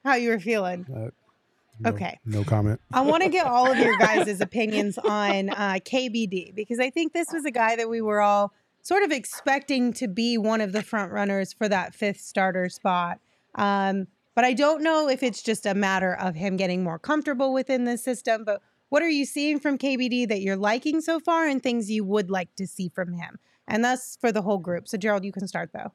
[0.04, 0.86] how you were feeling.
[0.88, 1.10] No-
[1.84, 2.20] Okay.
[2.24, 2.80] No comment.
[2.92, 7.12] I want to get all of your guys' opinions on uh, KBD because I think
[7.12, 8.52] this was a guy that we were all
[8.82, 13.18] sort of expecting to be one of the front runners for that fifth starter spot.
[13.56, 14.06] Um,
[14.36, 17.84] but I don't know if it's just a matter of him getting more comfortable within
[17.86, 18.44] the system.
[18.44, 22.04] But what are you seeing from KBD that you're liking so far and things you
[22.04, 23.40] would like to see from him?
[23.68, 24.88] And that's for the whole group.
[24.88, 25.92] So, Gerald, you can start though.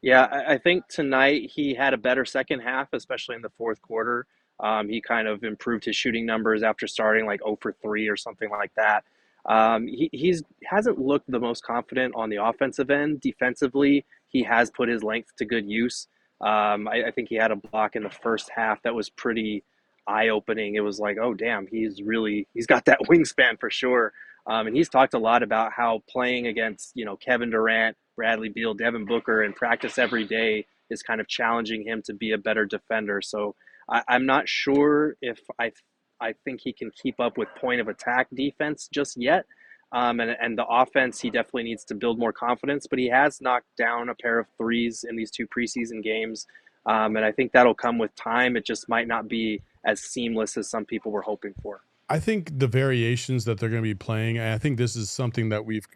[0.00, 4.26] Yeah, I, think tonight he had a better second half, especially in the fourth quarter.
[4.60, 8.16] Um, he kind of improved his shooting numbers after starting like 0 for 3 or
[8.16, 9.04] something like that.
[9.46, 13.20] Um, he he's hasn't looked the most confident on the offensive end.
[13.20, 16.06] Defensively, he has put his length to good use.
[16.40, 19.64] Um, I, I think he had a block in the first half that was pretty
[20.06, 20.74] eye opening.
[20.74, 24.12] It was like, oh damn, he's really he's got that wingspan for sure.
[24.48, 28.48] Um, and he's talked a lot about how playing against you know Kevin Durant, Bradley
[28.48, 32.38] Beal, Devin Booker, and practice every day is kind of challenging him to be a
[32.38, 33.20] better defender.
[33.20, 33.54] So
[33.90, 35.72] I, I'm not sure if I
[36.20, 39.44] I think he can keep up with point of attack defense just yet.
[39.92, 43.40] Um, and, and the offense, he definitely needs to build more confidence, but he has
[43.40, 46.46] knocked down a pair of threes in these two preseason games.
[46.84, 48.56] Um, and I think that'll come with time.
[48.56, 51.80] It just might not be as seamless as some people were hoping for.
[52.10, 55.10] I think the variations that they're going to be playing, and I think this is
[55.10, 55.86] something that we've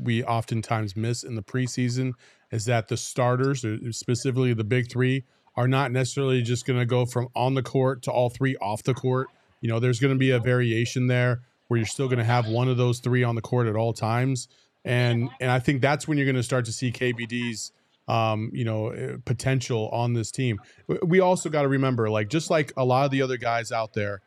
[0.00, 2.12] we oftentimes miss in the preseason,
[2.50, 5.24] is that the starters, uh, specifically the big three,
[5.56, 8.82] are not necessarily just going to go from on the court to all three off
[8.82, 9.28] the court.
[9.60, 12.48] You know, there's going to be a variation there where you're still going to have
[12.48, 14.48] one of those three on the court at all times,
[14.84, 17.72] and and I think that's when you're going to start to see KBD's
[18.08, 20.60] um, you know, uh, potential on this team.
[21.02, 23.94] We also got to remember, like, just like a lot of the other guys out
[23.94, 24.20] there,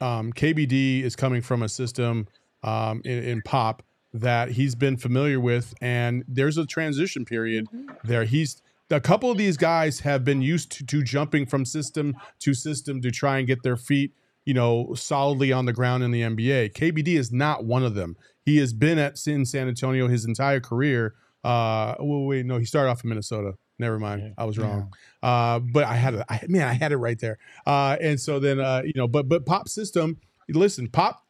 [0.00, 2.28] um, KBD is coming from a system
[2.62, 3.82] um, in, in pop
[4.12, 7.66] that he's been familiar with, and there's a transition period
[8.04, 8.24] there.
[8.24, 12.54] He's a couple of these guys have been used to, to jumping from system to
[12.54, 14.12] system to try and get their feet,
[14.44, 16.72] you know, solidly on the ground in the NBA.
[16.72, 18.16] KBD is not one of them.
[18.44, 21.14] He has been at in San Antonio his entire career.
[21.44, 23.54] Uh, well, wait, no, he started off in Minnesota.
[23.80, 24.92] Never mind, I was wrong.
[25.22, 26.26] Uh, but I had it.
[26.28, 27.38] I, man, I had it right there.
[27.66, 30.18] Uh, and so then, uh, you know, but but Pop system.
[30.50, 31.26] Listen, Pop.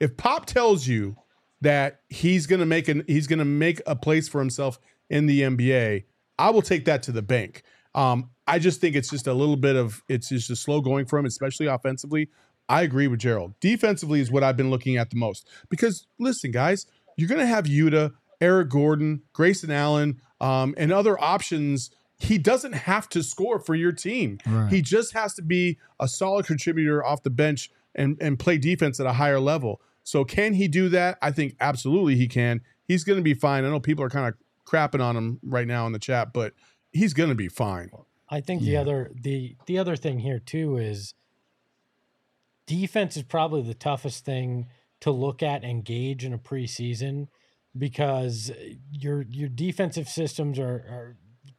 [0.00, 1.16] If Pop tells you
[1.60, 4.80] that he's gonna make an he's gonna make a place for himself
[5.10, 6.04] in the NBA,
[6.40, 7.62] I will take that to the bank.
[7.94, 11.06] Um, I just think it's just a little bit of it's just a slow going
[11.06, 12.30] for him, especially offensively.
[12.68, 13.54] I agree with Gerald.
[13.60, 15.48] Defensively is what I've been looking at the most.
[15.68, 16.86] Because listen, guys,
[17.16, 18.12] you're gonna have Yuta,
[18.42, 21.90] Eric Gordon, Grayson Allen, um, and other options.
[22.18, 24.38] He doesn't have to score for your team.
[24.46, 24.70] Right.
[24.70, 29.00] He just has to be a solid contributor off the bench and, and play defense
[29.00, 29.80] at a higher level.
[30.02, 31.18] So can he do that?
[31.22, 32.60] I think absolutely he can.
[32.84, 33.64] He's going to be fine.
[33.64, 34.34] I know people are kind of
[34.66, 36.52] crapping on him right now in the chat, but
[36.92, 37.90] he's going to be fine.
[38.28, 41.12] I think the other the the other thing here too is
[42.66, 44.68] defense is probably the toughest thing
[45.00, 47.28] to look at and gauge in a preseason
[47.76, 48.50] because
[48.90, 51.16] your your defensive systems are, are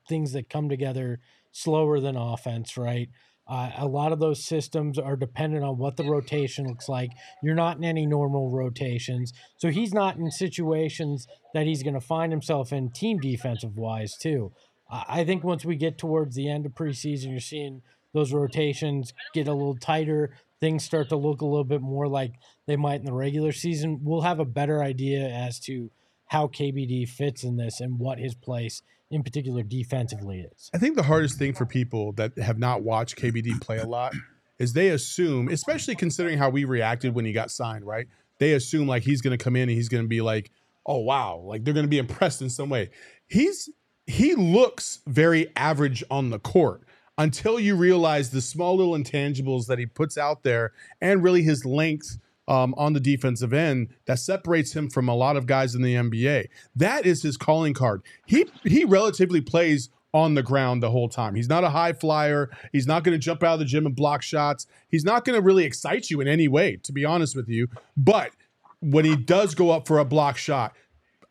[0.07, 1.19] things that come together
[1.51, 3.09] slower than offense, right?
[3.45, 7.11] Uh, a lot of those systems are dependent on what the rotation looks like.
[7.41, 12.01] You're not in any normal rotations, so he's not in situations that he's going to
[12.01, 14.53] find himself in team defensive wise too.
[14.89, 17.81] I think once we get towards the end of preseason, you're seeing
[18.13, 20.35] those rotations get a little tighter.
[20.59, 22.33] Things start to look a little bit more like
[22.67, 24.01] they might in the regular season.
[24.03, 25.89] We'll have a better idea as to
[26.33, 28.81] how KBD fits in this and what his place,
[29.11, 30.71] in particular, defensively is.
[30.73, 34.15] I think the hardest thing for people that have not watched KBD play a lot
[34.57, 38.07] is they assume, especially considering how we reacted when he got signed, right?
[38.39, 40.49] They assume like he's going to come in and he's going to be like,
[40.87, 42.89] "Oh wow," like they're going to be impressed in some way.
[43.27, 43.69] He's
[44.07, 46.81] he looks very average on the court
[47.19, 51.63] until you realize the small little intangibles that he puts out there and really his
[51.63, 52.17] length
[52.47, 55.95] um, on the defensive end that separates him from a lot of guys in the
[55.95, 56.47] NBA.
[56.75, 58.01] That is his calling card.
[58.25, 61.35] He he relatively plays on the ground the whole time.
[61.35, 62.49] He's not a high flyer.
[62.71, 64.67] He's not going to jump out of the gym and block shots.
[64.89, 67.67] He's not going to really excite you in any way, to be honest with you.
[67.97, 68.31] But
[68.79, 70.75] when he does go up for a block shot,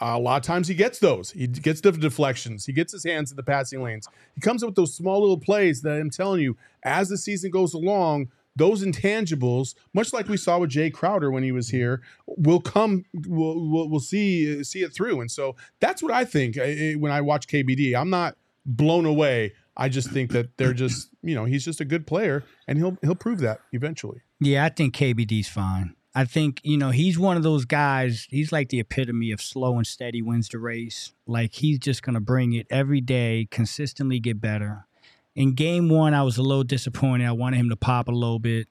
[0.00, 1.30] a lot of times he gets those.
[1.30, 2.66] He gets the deflections.
[2.66, 4.08] He gets his hands in the passing lanes.
[4.34, 7.52] He comes up with those small little plays that I'm telling you, as the season
[7.52, 12.02] goes along, those intangibles, much like we saw with Jae Crowder when he was here,
[12.26, 13.04] will come.
[13.26, 15.20] We'll we'll, we'll see see it through.
[15.20, 17.94] And so that's what I think I- I- when I watch KBD.
[17.94, 18.36] I'm not
[18.66, 19.52] blown away.
[19.76, 22.96] I just think that they're just you know he's just a good player, and he'll
[23.02, 24.20] he'll prove that eventually.
[24.40, 25.94] Yeah, I think KBD's fine.
[26.14, 29.78] I think, you know, he's one of those guys, he's like the epitome of slow
[29.78, 31.14] and steady wins the race.
[31.26, 34.86] Like he's just going to bring it every day, consistently get better.
[35.34, 37.26] In game one, I was a little disappointed.
[37.26, 38.68] I wanted him to pop a little bit.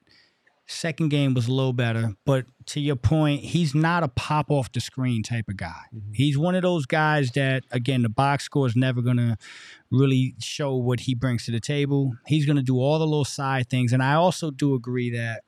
[0.66, 2.14] Second game was a little better.
[2.24, 5.82] But to your point, he's not a pop off the screen type of guy.
[5.94, 6.12] Mm-hmm.
[6.14, 9.36] He's one of those guys that, again, the box score is never going to
[9.90, 12.12] really show what he brings to the table.
[12.26, 13.92] He's going to do all the little side things.
[13.92, 15.42] And I also do agree that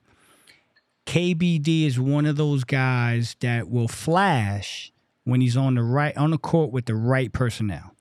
[1.05, 4.91] KBD is one of those guys that will flash
[5.23, 7.94] when he's on the right on the court with the right personnel.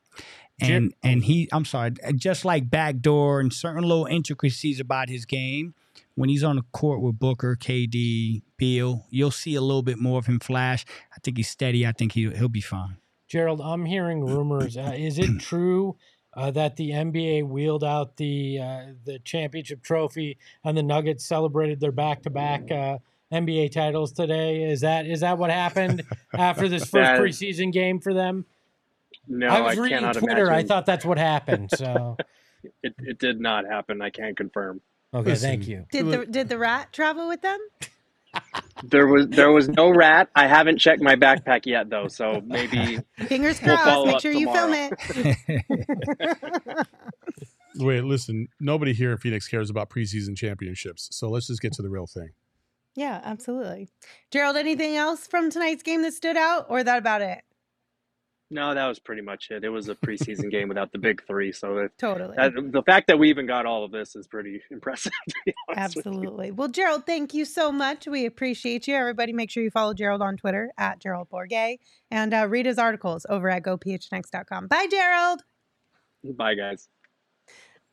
[0.61, 5.74] And and he I'm sorry, just like backdoor and certain little intricacies about his game,
[6.14, 10.18] when he's on the court with Booker, KD, Beal, you'll see a little bit more
[10.18, 10.84] of him flash.
[11.12, 11.86] I think he's steady.
[11.86, 12.98] I think he he'll be fine.
[13.26, 14.76] Gerald, I'm hearing rumors.
[14.76, 15.96] Uh, is it true
[16.34, 21.80] uh, that the NBA wheeled out the uh, the championship trophy and the Nuggets celebrated
[21.80, 22.66] their back to back
[23.32, 24.62] NBA titles today?
[24.62, 28.46] Is that is that what happened after this first preseason game for them?
[29.27, 30.47] No, I I, was reading cannot Twitter.
[30.47, 30.55] imagine.
[30.55, 31.70] I thought that's what happened.
[31.75, 32.16] So
[32.83, 34.03] it, it did not happen.
[34.03, 34.81] I can't confirm.
[35.14, 35.49] okay, Listen.
[35.51, 35.87] thank you.
[35.91, 37.59] Did the did the rat travel with them?
[38.83, 40.29] There was there was no rat.
[40.35, 42.99] I haven't checked my backpack yet though, so maybe
[43.29, 44.07] Fingers We'll crossed.
[44.09, 44.93] Make sure you film it.
[47.77, 48.49] Wait, listen.
[48.61, 51.09] Nobody here in Phoenix cares about preseason championships.
[51.12, 52.31] So let's just get to the real thing.
[52.97, 53.89] yeah, absolutely.
[54.33, 57.43] Gerald, anything else from tonight's game that stood out, or that about it?
[58.55, 58.74] No.
[58.74, 59.64] That was pretty much it.
[59.64, 62.36] It was a preseason game without the big three, so Totally.
[62.36, 65.12] that, the fact that we even got all of this is pretty impressive.
[65.28, 66.12] To be honest with you.
[66.12, 66.50] Absolutely.
[66.50, 68.07] Well, Gerald, thank you so much.
[68.07, 68.94] We appreciate you.
[68.94, 71.78] Everybody, make sure you follow Gerald on Twitter at Gerald Bourguet
[72.11, 74.68] and uh, read his articles over at gophnx.com.
[74.68, 75.42] Bye, Gerald.
[76.36, 76.88] Bye, guys.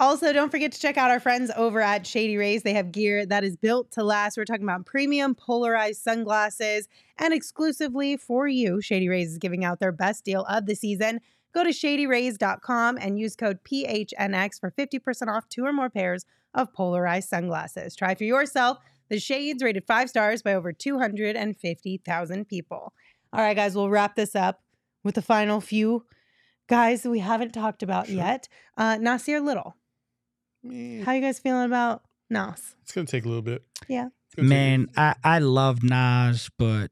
[0.01, 2.63] Also, don't forget to check out our friends over at Shady Rays.
[2.63, 4.35] They have gear that is built to last.
[4.35, 6.87] We're talking about premium polarized sunglasses.
[7.19, 11.19] And exclusively for you, Shady Rays is giving out their best deal of the season.
[11.53, 16.25] Go to shadyrays.com and use code PHNX for 50% off two or more pairs
[16.55, 17.95] of polarized sunglasses.
[17.95, 18.79] Try for yourself
[19.09, 22.93] the shades rated five stars by over 250,000 people.
[23.31, 24.63] All right, guys, we'll wrap this up
[25.03, 26.05] with the final few
[26.67, 28.15] guys that we haven't talked about Sure.
[28.15, 28.47] yet.
[28.75, 29.75] Uh, Nasir Little.
[30.63, 32.75] How you guys feeling about Nas?
[32.83, 33.63] It's gonna take a little bit.
[33.87, 34.07] Yeah.
[34.27, 36.91] It's gonna take- Man, I, I love Nas, but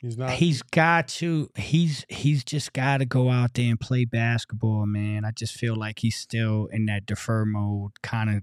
[0.00, 0.30] he's not.
[0.30, 5.24] he's got to he's he's just got to go out there and play basketball man
[5.24, 8.42] i just feel like he's still in that defer mode kind of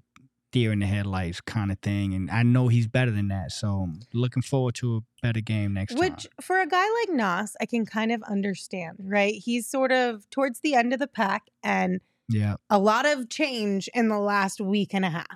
[0.51, 2.13] deer in the headlights kind of thing.
[2.13, 3.51] And I know he's better than that.
[3.53, 6.31] So looking forward to a better game next Which, time.
[6.41, 9.33] for a guy like Nas, I can kind of understand, right?
[9.33, 12.01] He's sort of towards the end of the pack and
[12.31, 12.55] Yeah.
[12.69, 15.27] a lot of change in the last week and a half.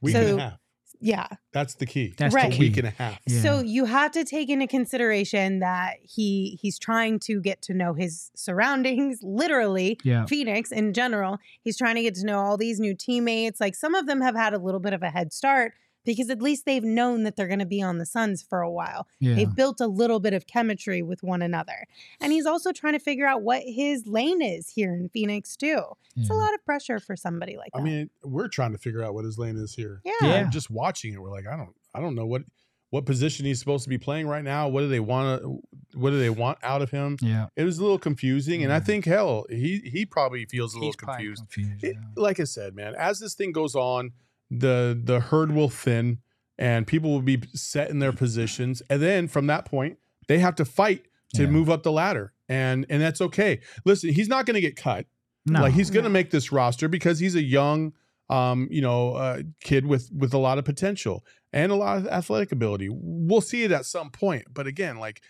[0.00, 0.58] Week So- and a half.
[1.02, 1.28] Yeah.
[1.52, 2.12] That's the key.
[2.18, 2.50] That's Right.
[2.50, 2.64] the key.
[2.68, 3.18] week and a half.
[3.26, 3.40] Yeah.
[3.40, 7.94] So you have to take into consideration that he he's trying to get to know
[7.94, 9.98] his surroundings, literally.
[10.04, 10.26] yeah.
[10.26, 11.38] Phoenix in general.
[11.62, 13.60] He's trying to get to know all these new teammates.
[13.60, 15.72] Like some of them have had a little bit of a head start
[16.04, 18.70] because at least they've known that they're going to be on the Suns for a
[18.70, 19.06] while.
[19.20, 19.34] Yeah.
[19.34, 21.86] They've built a little bit of chemistry with one another.
[22.20, 25.82] And he's also trying to figure out what his lane is here in Phoenix too.
[26.16, 27.80] It's a lot of pressure for somebody like that.
[27.80, 30.00] I mean, we're trying to figure out what his lane is here.
[30.04, 30.12] yeah.
[30.22, 30.50] Yeah.
[30.50, 32.42] Just watching it, we're like, I don't, I don't know what,
[32.90, 34.68] what position he's supposed to be playing right now.
[34.68, 35.60] What do they want to,
[35.98, 37.16] what do they want out of him?
[37.22, 37.46] Yeah.
[37.56, 40.88] It was a little confusing, and I think hell, he he probably feels a little
[40.88, 41.44] He's probably confused.
[41.52, 41.84] confused.
[41.84, 44.10] It- like I said, man, as this thing goes on,
[44.50, 46.18] the the herd will thin,
[46.58, 49.98] and people will be set in their positions, and then from that point,
[50.28, 51.50] they have to fight to Yeah.
[51.50, 53.60] move up the ladder, and and that's okay.
[53.84, 55.06] Listen, he's not going to get cut.
[55.46, 55.62] No.
[55.62, 56.12] Like he's going to No.
[56.14, 57.92] make this roster because he's a young,
[58.28, 62.06] um, you know, uh, kid with with a lot of potential and a lot of
[62.08, 62.88] athletic ability.
[62.90, 65.22] We'll see it at some point, but again, like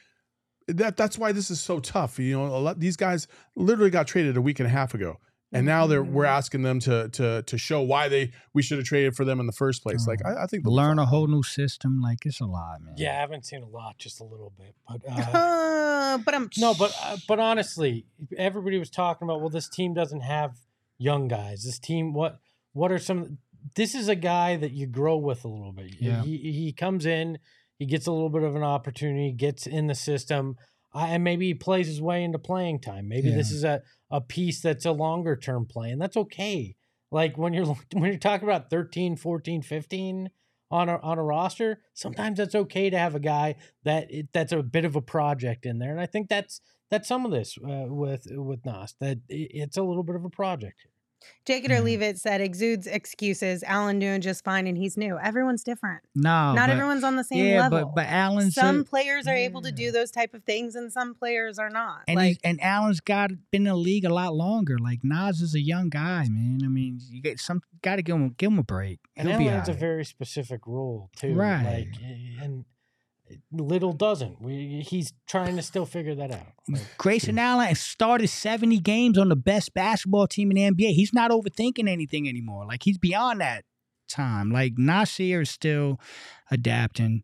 [0.68, 2.18] that that's why this is so tough.
[2.18, 5.18] You know, a lot these guys literally got traded a week and a half ago.
[5.53, 6.28] And now they're we're Mhm.
[6.38, 9.46] asking them to to to show why they we should have traded for them in
[9.46, 10.07] the first place.
[10.07, 12.01] Like I, I think learn a whole new system.
[12.01, 12.94] Like it's a lot, man.
[12.96, 14.74] Yeah, I haven't seen a lot, just a little bit.
[14.88, 15.76] But uh,
[16.11, 18.05] Uh, but I'm no, but uh, but honestly,
[18.36, 20.57] everybody was talking about well, this team doesn't have
[20.98, 21.62] young guys.
[21.64, 22.38] This team, what
[22.72, 23.38] what are some?
[23.76, 25.94] This is a guy that you grow with a little bit.
[26.01, 26.22] Yeah.
[26.22, 27.38] He he comes in,
[27.78, 30.57] he gets a little bit of an opportunity, gets in the system,
[30.95, 33.09] uh, and maybe he plays his way into playing time.
[33.09, 36.76] Maybe this is a a piece that's a longer term play, and that's okay.
[37.11, 40.30] Like when you're when you're talking about 13, 14, 15
[40.70, 44.53] on a on a roster, sometimes that's okay to have a guy that it, that's
[44.53, 46.61] a bit of a project in there, and I think that's
[46.91, 50.24] that's some of this uh, with with Nas that it, it's a little bit of
[50.24, 50.86] a project.
[51.45, 51.81] Take it or Yeah.
[51.81, 53.62] leave it said exudes excuses.
[53.64, 55.18] Alan doing just fine and he's new.
[55.18, 56.03] Everyone's different.
[56.14, 56.53] No.
[56.55, 57.87] Not but- everyone's on the same yeah, level.
[57.87, 60.93] but but Allen's a- some players are able to do those type of things and
[60.93, 62.03] some players are not.
[62.09, 64.79] And like he's, and Allen's got been in the league a lot longer.
[64.79, 66.61] Like Nas is a young guy, man.
[66.64, 69.01] I mean, you get some got to give him give him a break.
[69.16, 71.89] And He'll be Allen's a very specific role too, Right.
[71.93, 72.64] Like, eh, and
[73.53, 74.41] Little doesn't.
[74.41, 76.47] We, he's trying to still figure that out.
[76.68, 80.95] Like, Grayson Allen started 70 games on the best basketball team in the NBA.
[80.95, 82.66] He's not overthinking anything anymore.
[82.66, 83.64] Like he's beyond that
[84.09, 84.51] time.
[84.51, 86.01] Like Nasir is still
[86.51, 87.22] adapting.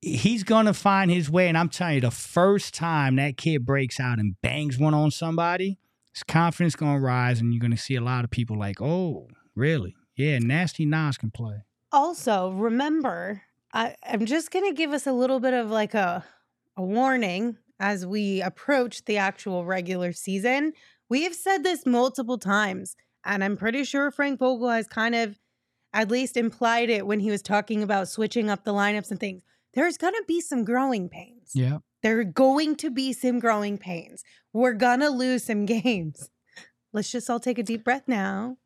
[0.00, 1.48] He's gonna find his way.
[1.48, 5.10] And I'm telling you, the first time that kid breaks out and bangs one on
[5.10, 5.78] somebody,
[6.12, 9.94] his confidence gonna rise, and you're gonna see a lot of people like, oh, really?
[10.16, 11.64] Yeah, nasty Nas can play.
[11.92, 13.42] also remember,
[13.74, 16.24] I, I'm just gonna give us a little bit of like a
[16.76, 20.72] a warning as we approach the actual regular season.
[21.08, 25.38] We have said this multiple times, and I'm pretty sure Frank Vogel has kind of
[25.92, 29.42] at least implied it when he was talking about switching up the lineups and things.
[29.74, 31.50] There's gonna be some growing pains.
[31.52, 31.78] Yeah.
[32.02, 34.22] There are going to be some growing pains.
[34.52, 36.30] We're gonna lose some games.
[36.92, 38.56] Let's just all take a deep breath now.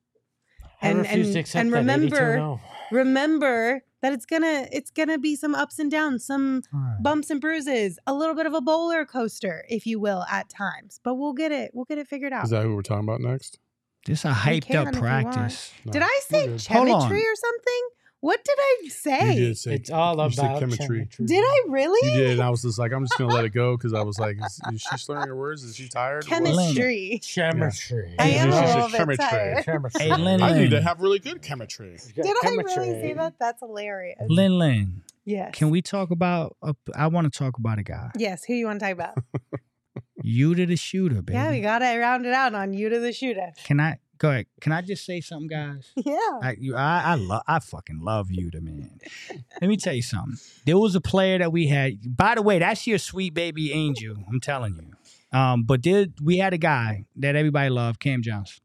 [0.82, 2.06] I And- and- to accept and remember-
[2.36, 2.60] 82-0.
[2.90, 7.02] Remember that it's gonna it's gonna be some ups and downs, some All right.
[7.02, 11.00] bumps and bruises, a little bit of a bowler coaster, if you will, at times.
[11.02, 11.72] But we'll get it.
[11.74, 12.44] We'll get it figured out.
[12.44, 13.58] Is that who we're talking about next?
[14.06, 15.26] This a hyped up if you want.
[15.32, 15.72] practice.
[15.84, 16.64] No, did I say good.
[16.66, 17.00] Hold on.
[17.02, 17.88] chemistry or something?
[18.20, 19.34] What did I say?
[19.34, 20.86] You did say It's all you about chemistry.
[20.98, 21.26] chemistry.
[21.26, 22.10] Did I really?
[22.10, 24.02] You did, and I was just like, I'm just gonna let it go because I
[24.02, 25.62] was like, is, is she slurring her words?
[25.62, 26.24] Is she tired?
[26.26, 26.44] or what?
[26.44, 27.20] Chemistry.
[27.24, 28.14] Chemistry.
[28.18, 29.16] I am a little bit chemistry.
[29.24, 29.64] tired.
[29.64, 30.02] Chemistry.
[30.04, 30.70] Hey, Lin I need Lin.
[30.72, 31.96] to have really good chemistry.
[32.16, 33.34] Did I really say that?
[33.38, 34.18] That's hilarious.
[34.28, 35.54] Lin Lin, Yes.
[35.54, 36.56] can we talk about?
[36.62, 38.10] A, I want to talk about a guy.
[38.16, 38.42] Yes.
[38.44, 39.18] Who you want to talk about?
[40.24, 41.34] Yuta the shooter, baby.
[41.34, 43.52] yeah, we got to round it out on Yuta the shooter.
[43.64, 44.46] Can I go ahead?
[44.60, 45.92] Can I just say something, guys?
[45.96, 46.38] Yeah.
[46.42, 48.98] I you, I I, love I fucking love you, the man.
[49.60, 50.36] Let me tell you something.
[50.66, 52.16] There was a player that we had.
[52.16, 54.16] By the way, that's your sweet baby angel.
[54.28, 55.38] I'm telling you.
[55.38, 58.62] Um, but there, we had a guy that everybody loved, Cam Johnson,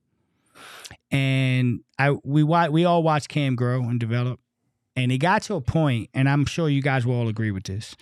[1.11, 4.39] and I we we all watched Cam grow and develop,
[4.95, 7.63] and it got to a point, and I'm sure you guys will all agree with
[7.63, 7.95] this,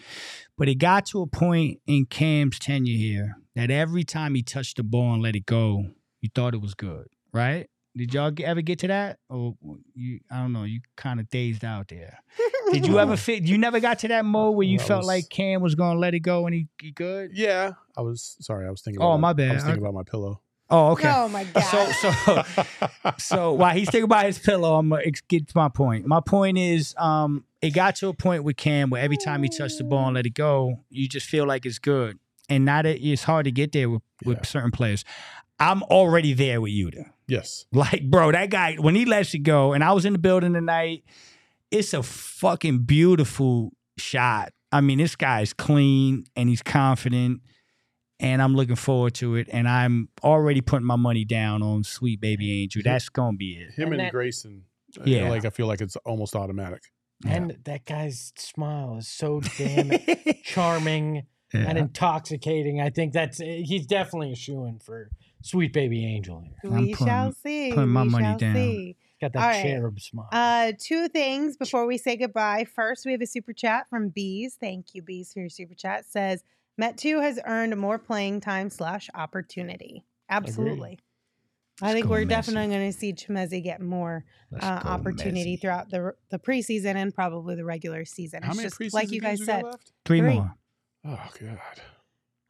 [0.57, 4.77] but it got to a point in Cam's tenure here that every time he touched
[4.77, 5.85] the ball and let it go,
[6.21, 7.67] you thought it was good, right?
[7.95, 9.55] Did y'all ever get to that, or
[9.93, 10.21] you?
[10.31, 10.63] I don't know.
[10.63, 12.19] You kind of dazed out there.
[12.71, 13.43] Did you ever fit?
[13.43, 15.99] You never got to that mode where you That felt was- like Cam was gonna
[15.99, 17.31] let it go and he, he good?
[17.33, 18.65] Yeah, I was sorry.
[18.65, 19.01] I was thinking.
[19.01, 19.51] Oh, about my bad.
[19.51, 20.41] I was I- thinking about my pillow.
[20.73, 21.11] Oh, okay.
[21.13, 21.63] Oh my god.
[21.69, 22.43] So so
[23.17, 26.05] so while he's thinking about his pillow, I'm gonna ex- get to my point.
[26.05, 29.49] My point is, um, it got to a point with Cam where every time he
[29.49, 32.83] touched the ball and let it go, you just feel like it's good, and not
[32.83, 34.43] that it's hard to get there with, with Yeah.
[34.45, 35.03] certain players.
[35.61, 37.05] I'm already there with Yuta.
[37.27, 37.65] yes.
[37.71, 40.53] Like, bro, that guy when he lets you go, and I was in the building
[40.53, 41.03] tonight.
[41.69, 44.51] It's a fucking beautiful shot.
[44.73, 47.41] I mean, this guy's clean and he's confident,
[48.19, 49.47] and I'm looking forward to it.
[49.53, 52.81] And I'm already putting my money down on Sweet Baby Angel.
[52.83, 53.71] That's gonna be it.
[53.73, 54.63] Him And and, that- Grayson.
[54.99, 55.29] uh, Yeah.
[55.29, 56.81] Like I feel like it's almost automatic.
[57.25, 59.91] And that guy's smile is so damn
[60.43, 62.81] charming and intoxicating.
[62.81, 65.09] I think that's he's definitely a shoe in for
[65.43, 66.53] Sweet Baby Angel here.
[66.63, 67.71] I'm we putting- shall see.
[67.73, 68.55] putting my we money shall down.
[68.55, 68.95] see.
[69.19, 69.61] Got that All right.
[69.61, 70.29] cherub smile.
[70.31, 72.65] Uh, two things before we say goodbye.
[72.65, 74.57] First, we have a super chat from Bees.
[74.59, 76.05] Thank you, Bees, for your super chat.
[76.05, 76.43] Says
[76.81, 80.03] Metu has earned more playing time slash opportunity.
[80.29, 80.97] Absolutely.
[81.83, 82.29] I Let's think we're Messi.
[82.29, 84.23] definitely going to see Chimezie get more
[84.59, 85.61] uh, opportunity Messi.
[85.61, 88.41] throughout the the preseason and probably the regular season.
[88.43, 89.63] How It's many just preseason like you guys games said.
[89.63, 89.91] left?
[90.05, 90.33] Three, Three.
[90.33, 90.55] more.
[91.05, 91.59] Oh god.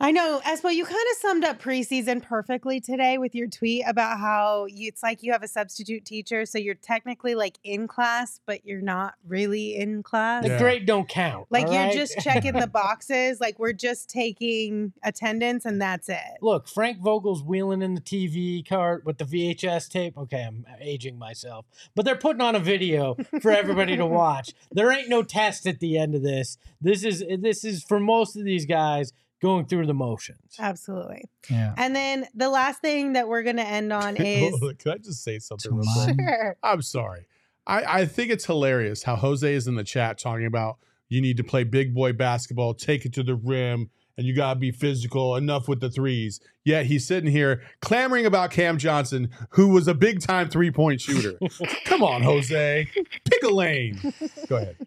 [0.02, 4.18] I know, Espo, you kind of summed up preseason perfectly today with your tweet about
[4.18, 8.39] how you, it's like you have a substitute teacher, so you're technically like in class,
[8.47, 10.43] but you're not really in class.
[10.43, 11.45] the grade don't count.
[11.52, 11.93] Like you're right?
[11.93, 16.18] just checking the boxes, like we're just taking attendance and that's it.
[16.41, 20.18] Look, Frank Vogel's wheeling in the TV cart with the VHS tape.
[20.18, 24.56] Okay, I'm aging myself, but they're putting on a video for everybody to watch.
[24.72, 26.58] There ain't no test at the end of this.
[26.82, 30.56] This is this is for most of these guys going through the motions.
[30.60, 31.26] Absolutely.
[31.50, 31.74] Yeah.
[31.78, 35.39] And then the last thing that we're gonna end on is Can I just say
[35.39, 35.74] something?
[35.74, 36.16] Real quick?
[36.20, 36.56] Sure.
[36.64, 37.26] I'm sorry.
[37.68, 40.78] I, I think it's hilarious how Jose is in the chat talking about
[41.10, 44.60] you need to play big boy basketball, take it to the rim, and you gotta
[44.60, 45.36] be physical.
[45.36, 46.39] Enough with the threes.
[46.64, 51.02] Yet he's sitting here clamoring about Cam Johnson, who was a big time three point
[51.02, 51.38] shooter.
[51.86, 52.88] Come on, Jose,
[53.26, 54.00] pick a lane.
[54.48, 54.78] Go ahead.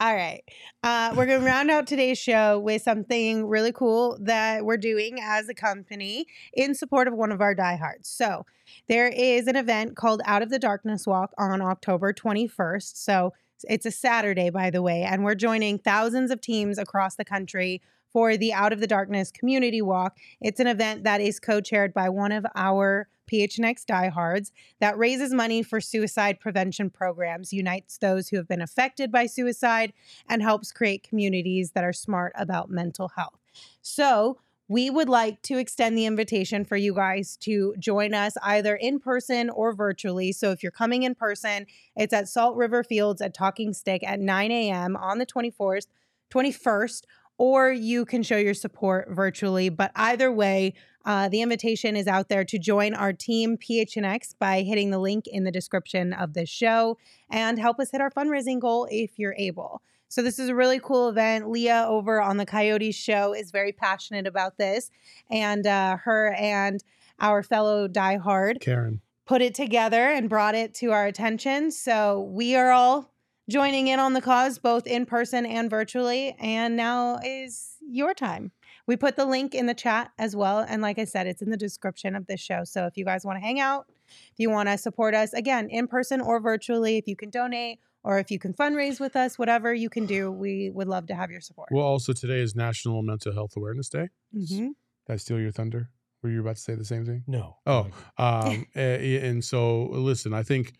[0.00, 0.44] All right.
[0.84, 5.18] Uh, we're going to round out today's show with something really cool that we're doing
[5.20, 8.08] as a company in support of one of our diehards.
[8.08, 8.46] So,
[8.86, 12.96] there is an event called Out of the Darkness Walk on October 21st.
[12.96, 13.32] So,
[13.64, 17.82] it's a Saturday, by the way, and we're joining thousands of teams across the country
[18.12, 20.16] for the Out of the Darkness Community Walk.
[20.40, 25.32] It's an event that is co chaired by one of our PHNX diehards that raises
[25.32, 29.92] money for suicide prevention programs, unites those who have been affected by suicide,
[30.28, 33.38] and helps create communities that are smart about mental health.
[33.82, 34.38] So,
[34.70, 39.00] we would like to extend the invitation for you guys to join us either in
[39.00, 40.30] person or virtually.
[40.30, 41.66] So, if you're coming in person,
[41.96, 44.96] it's at Salt River Fields at Talking Stick at 9 a.m.
[44.96, 45.86] on the 24th,
[46.30, 47.04] 21st,
[47.38, 49.68] or you can show your support virtually.
[49.68, 50.74] But either way,
[51.08, 55.26] uh, the invitation is out there to join our team PHNX by hitting the link
[55.26, 56.98] in the description of this show
[57.30, 59.80] and help us hit our fundraising goal if you're able.
[60.08, 61.48] So this is a really cool event.
[61.48, 64.90] Leah over on the Coyotes show is very passionate about this,
[65.30, 66.84] and uh, her and
[67.18, 69.00] our fellow diehard Karen.
[69.24, 71.70] put it together and brought it to our attention.
[71.70, 73.10] So we are all
[73.48, 76.36] joining in on the cause, both in person and virtually.
[76.38, 78.52] And now is your time.
[78.88, 80.60] We put the link in the chat as well.
[80.66, 82.64] And like I said, it's in the description of this show.
[82.64, 83.84] So if you guys want to hang out,
[84.32, 87.80] if you want to support us, again, in person or virtually, if you can donate
[88.02, 91.14] or if you can fundraise with us, whatever you can do, we would love to
[91.14, 91.68] have your support.
[91.70, 94.08] Well, also today is National Mental Health Awareness Day.
[94.34, 94.48] Mhm.
[94.58, 94.74] Did
[95.06, 95.90] I steal your thunder?
[96.22, 97.24] Were you about to say the same thing?
[97.26, 97.58] No.
[97.66, 100.72] Oh, um, and so listen, I think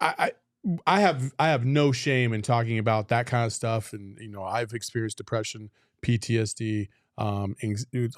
[0.00, 0.32] I, I
[0.84, 4.28] I have I have no shame in talking about that kind of stuff, and you
[4.28, 5.70] know I've experienced depression,
[6.02, 6.88] PTSD,
[7.18, 7.56] um,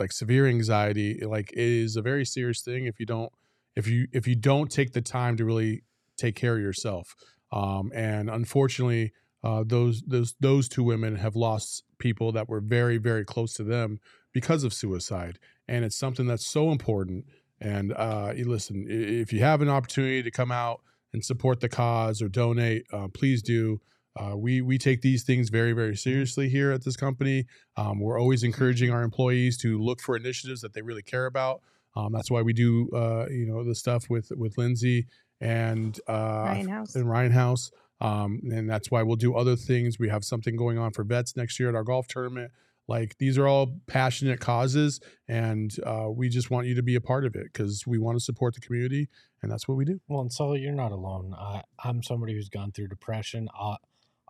[0.01, 1.21] like severe anxiety.
[1.25, 3.33] Like it is a very serious thing if you don't
[3.77, 5.85] if you if you don't take the time to really
[6.17, 7.15] take care of yourself.
[7.53, 9.13] Um, and unfortunately,
[9.45, 13.65] uh, those those those two women have lost people that were very very close to
[13.65, 14.01] them
[14.33, 15.39] because of suicide,
[15.69, 17.25] and it's something that's so important.
[17.61, 20.81] And uh, listen, if you have an opportunity to come out
[21.13, 23.81] and support the cause or donate, uh, please do.
[24.19, 27.47] Uh, we we take these things very very seriously here at this company.
[27.77, 31.63] Um, we're always encouraging our employees to look for initiatives that they really care about.
[31.95, 35.07] Um, that's why we do uh, you know the stuff with with Lindsay
[35.41, 36.95] and uh, Ryan House.
[36.97, 37.71] and Ryan House.
[38.01, 39.99] Um, and that's why we'll do other things.
[39.99, 42.53] We have something going on for vets next year at our golf tournament.
[42.87, 44.99] Like these are all passionate causes,
[45.29, 48.17] and uh, we just want you to be a part of it because we want
[48.17, 49.11] to support the community,
[49.43, 50.01] and that's what we do.
[50.09, 51.35] Well, and so you're not alone.
[51.39, 53.49] I, I'm somebody who's gone through depression.
[53.59, 53.77] Uh,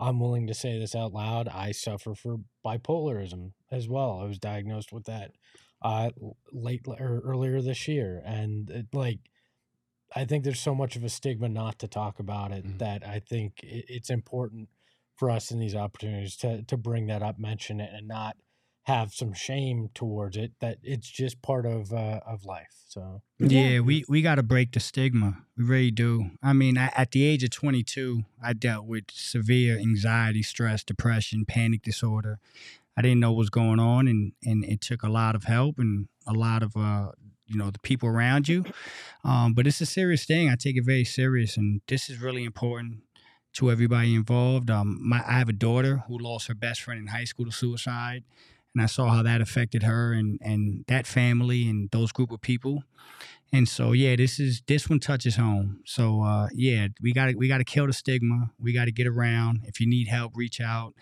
[0.00, 1.48] I'm willing to say this out loud.
[1.48, 4.20] I suffer for bipolarism as well.
[4.20, 5.32] I was diagnosed with that
[5.82, 6.10] uh,
[6.52, 9.18] late or earlier this year, and it, like
[10.14, 12.78] I think there's so much of a stigma not to talk about it Mhm.
[12.78, 14.68] that I think it, it's important
[15.16, 18.36] for us in these opportunities to to bring that up, mention it, and not
[18.88, 20.52] have some shame towards it.
[20.60, 22.78] That it's just part of uh, of life.
[22.88, 25.44] So Yeah, we, we got to break the stigma.
[25.56, 26.30] We really do.
[26.42, 31.44] I mean, I, at the age of 22, I dealt with severe anxiety, stress, depression,
[31.44, 32.38] panic disorder.
[32.96, 35.78] I didn't know what was going on, and, and it took a lot of help
[35.78, 37.12] and a lot of, uh,
[37.46, 38.64] you know, the people around you.
[39.22, 40.48] Um, but it's a serious thing.
[40.48, 43.02] I take it very serious, and this is really important
[43.54, 44.70] to everybody involved.
[44.70, 47.52] Um, my, I have a daughter who lost her best friend in high school to
[47.52, 48.24] suicide,
[48.78, 52.40] and I saw how that affected her and and that family and those group of
[52.40, 52.82] people.
[53.52, 55.80] And so yeah, this is this one touches home.
[55.84, 58.52] So uh, yeah, we got to we got to kill the stigma.
[58.58, 59.60] We got to get around.
[59.64, 60.94] If you need help, reach out.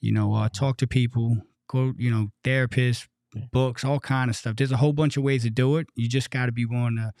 [0.00, 1.36] You know, uh, talk to people.
[1.68, 3.06] Go, you know, therapists,
[3.52, 4.56] books, all kind of stuff.
[4.56, 5.86] There's a whole bunch of ways to do it.
[5.94, 7.12] You just got to be willing to,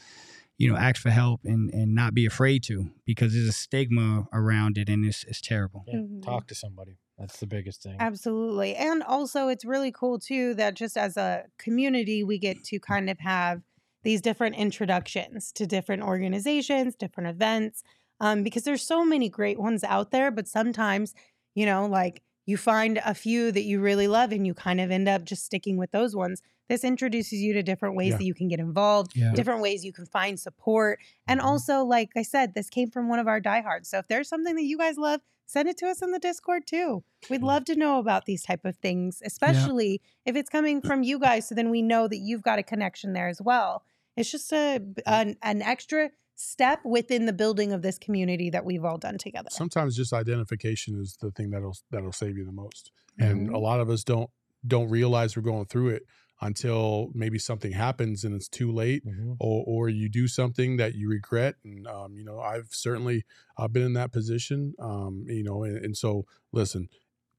[0.58, 4.26] you know, ask for help and and not be afraid to because there's a stigma
[4.32, 5.84] around it and it's it's terrible.
[5.88, 6.22] yeah, Mhm.
[6.22, 6.96] talk to somebody.
[7.20, 8.00] That's the biggest thing.
[8.00, 8.74] Absolutely.
[8.76, 13.10] And also, it's really cool too that just as a community, we get to kind
[13.10, 13.62] of have
[14.02, 17.82] these different introductions to different organizations, different events,
[18.20, 20.30] um, because there's so many great ones out there.
[20.30, 21.14] But sometimes,
[21.54, 24.90] you know, like you find a few that you really love and you kind of
[24.90, 26.42] end up just sticking with those ones.
[26.68, 28.18] This introduces you to different ways Yeah.
[28.18, 29.32] that you can get involved, Yeah.
[29.34, 31.00] different ways you can find support.
[31.26, 31.44] And Mhm.
[31.44, 33.88] also, like I said, this came from one of our diehards.
[33.88, 36.66] So if there's something that you guys love, send it to us in the Discord
[36.66, 37.02] too.
[37.28, 41.18] We'd love to know about these type of things, especially if it's coming from you
[41.18, 41.48] guys.
[41.48, 43.82] So then we know that you've got a connection there as well.
[44.16, 48.84] It's just a an, an extra step within the building of this community that we've
[48.84, 49.50] all done together.
[49.50, 52.90] Sometimes just identification is the thing that'll that'll save you the most.
[53.18, 53.54] And Mm-hmm.
[53.54, 54.30] a lot of us don't
[54.66, 56.02] don't realize we're going through it
[56.42, 59.36] until maybe something happens and it's too late Mhm.
[59.38, 63.24] or or you do something that you regret and um, you know i've certainly
[63.58, 66.88] i've been in that position um, you know and, and so listen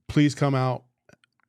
[0.07, 0.83] please come out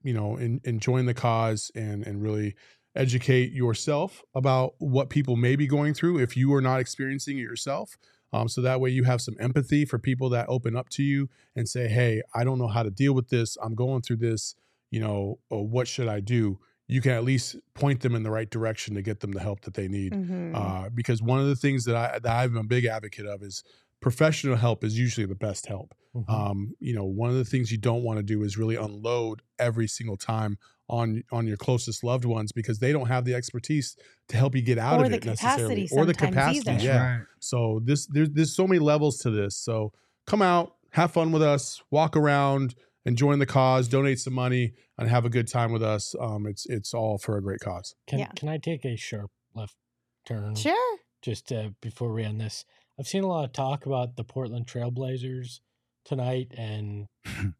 [0.03, 2.55] you know and, and join the cause and and really
[2.95, 7.43] educate yourself about what people may be going through if you are not experiencing it
[7.43, 7.97] yourself
[8.34, 11.28] um, so that way you have some empathy for people that open up to you
[11.57, 14.55] and say hey i don't know how to deal with this i'm going through this
[14.90, 18.30] you know or what should i do you can at least point them in the
[18.30, 20.55] right direction to get them the help that they need Mhm.
[20.55, 23.62] uh, because one of the things that I that I'm a big advocate of is
[24.01, 25.95] professional help is usually the best help.
[26.14, 26.28] Mhm.
[26.28, 29.40] Um, you know, one of the things you don't want to do is really unload
[29.59, 30.59] every single time
[30.89, 33.97] on on your closest loved ones because they don't have the expertise
[34.28, 36.70] to help you get out Or of it necessarily or the capacity.
[36.70, 36.85] either.
[36.85, 37.11] Yeah.
[37.18, 37.26] right.
[37.41, 39.57] So this there's there's so many levels to this.
[39.57, 39.93] So
[40.26, 42.74] come out, have fun with us, walk around,
[43.07, 46.14] and join the cause, donate some money, and have a good time with us.
[46.20, 47.95] Um, it's it's all for a great cause.
[48.07, 48.28] Can Yeah.
[48.37, 49.74] can I take a sharp left
[50.26, 50.55] turn?
[50.57, 50.99] Sure.
[51.22, 52.64] just uh, before we end this,
[52.99, 55.61] I've seen a lot of talk about the Portland Trailblazers
[56.05, 57.07] tonight and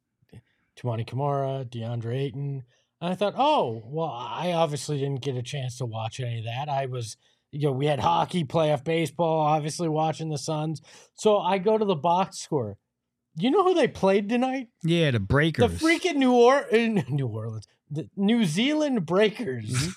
[0.77, 2.65] Toumani Camara, DeAndre Ayton.
[3.03, 6.45] And I thought, oh, well, I obviously didn't get a chance to watch any of
[6.45, 6.69] that.
[6.69, 7.17] I was,
[7.51, 10.81] you know, we had hockey, playoff baseball, obviously watching the Suns.
[11.15, 12.77] So I go to the box score.
[13.37, 14.69] You know who they played tonight?
[14.85, 15.81] Yeah, the breakers.
[15.81, 19.65] The freaking New or- New Orleans, the New Zealand Breakers.
[19.69, 19.91] Mm-hmm.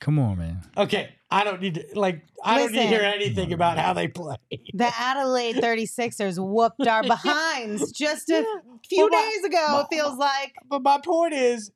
[0.00, 0.60] Come on, man.
[0.76, 2.22] Okay, I don't need to like.
[2.44, 4.36] I don't need to hear anything about how they play.
[4.74, 8.44] The Adelaide 36ers whooped our behinds just a
[8.88, 10.54] few my- days ago, my- it feels like.
[10.68, 11.70] But my point is,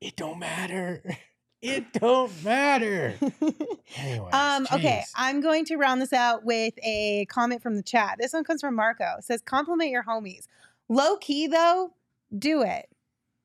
[0.00, 1.02] it don't matter.
[1.62, 3.14] It don't matter.
[3.96, 5.02] Anyways, Um, okay.
[5.16, 8.16] I'm going to round this out with a comment from the chat.
[8.20, 9.14] This one comes from Marco.
[9.18, 10.44] It says compliment your homies.
[10.88, 11.92] Low key though,
[12.38, 12.88] do it.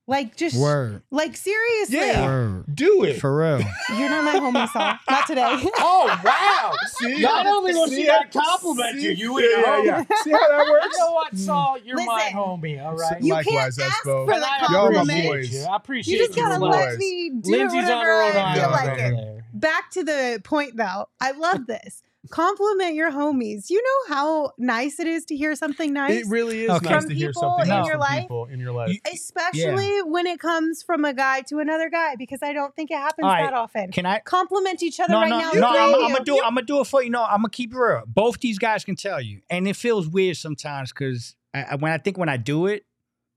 [0.08, 1.04] Like just Word.
[1.12, 1.96] like seriously.
[1.98, 2.26] Yeah.
[2.26, 2.76] Word.
[2.76, 3.20] Do it.
[3.22, 3.60] For real.
[3.98, 4.96] You're not my homie, Saul.
[5.10, 5.64] Not today.
[5.78, 6.74] Oh wow!
[6.88, 7.22] See?
[7.22, 9.22] Not only was See she not compliment you, See?
[9.22, 10.08] you yeah, ain't yeah, homie.
[10.10, 10.16] yeah.
[10.24, 10.88] See how that works?
[10.98, 11.78] You know what, Saul?
[11.86, 12.84] You're my homie.
[12.84, 13.22] All right.
[13.22, 14.26] You Likewise, can't ask Espo.
[14.26, 15.54] for And the I Y'all my appreciate boys.
[15.54, 15.64] you.
[15.64, 16.70] I appreciate You just you gotta a boys.
[16.72, 16.80] lot.
[16.90, 19.08] let me do Lindsay's on whatever her own I feel Yeah, like over yeah.
[19.08, 19.12] it.
[19.16, 19.46] there.
[19.54, 21.06] Back to the point though.
[21.22, 22.02] I love this.
[22.30, 23.70] Compliment your homies.
[23.72, 26.24] You know how nice it is to hear something nice?
[26.24, 26.90] It really is Okay.
[26.90, 28.22] nice From to hear people something in nice your from life?
[28.22, 28.96] people in your life.
[29.12, 32.98] Especially when it comes from a guy to another guy, because I don't think it
[32.98, 33.42] happens All right.
[33.44, 33.92] that often.
[33.92, 34.20] Can I?
[34.20, 35.52] Compliment each other No, right no, now.
[35.52, 35.52] no.
[35.72, 36.36] Three I'm, I'm gonna do.
[36.44, 37.10] I'm gonna do it for you.
[37.10, 38.04] No, I'm gonna keep it real.
[38.06, 41.92] Both these guys can tell you, and it feels weird sometimes because I, I- when
[41.92, 42.86] I think when I do it,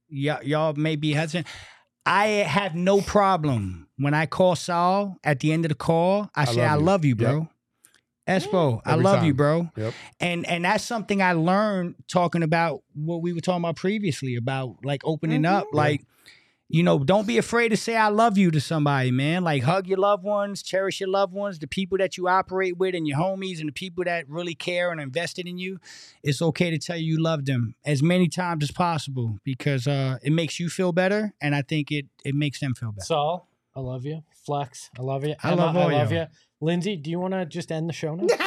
[0.09, 1.47] y'all, y'all may be hesitant.
[2.05, 6.29] I have no problem when I call Saul at the end of the call.
[6.35, 7.47] I, I say, love "I love you, Yep.
[8.25, 9.69] Bro." Espo, I Every love you, bro.
[9.75, 9.93] Yep.
[10.19, 14.77] And and that's something I learned talking about what we were talking about previously about
[14.83, 15.65] like opening up.
[15.67, 15.73] Mhm.
[15.75, 16.05] Like
[16.67, 19.43] you know, don't be afraid to say I love you to somebody, man.
[19.43, 22.95] Like hug your loved ones, cherish your loved ones, the people that you operate with
[22.95, 25.77] and your homies and the people that really care and invested in you.
[26.23, 30.17] It's okay to tell you you love them as many times as possible because uh
[30.23, 33.05] it makes you feel better and I think it it makes them feel better.
[33.05, 34.23] Saul, I love you.
[34.43, 35.35] Flex, I love you.
[35.43, 36.21] I Emma, love I love y'all.
[36.21, 36.27] you.
[36.61, 38.25] Lindsay, do you want to just end the show now?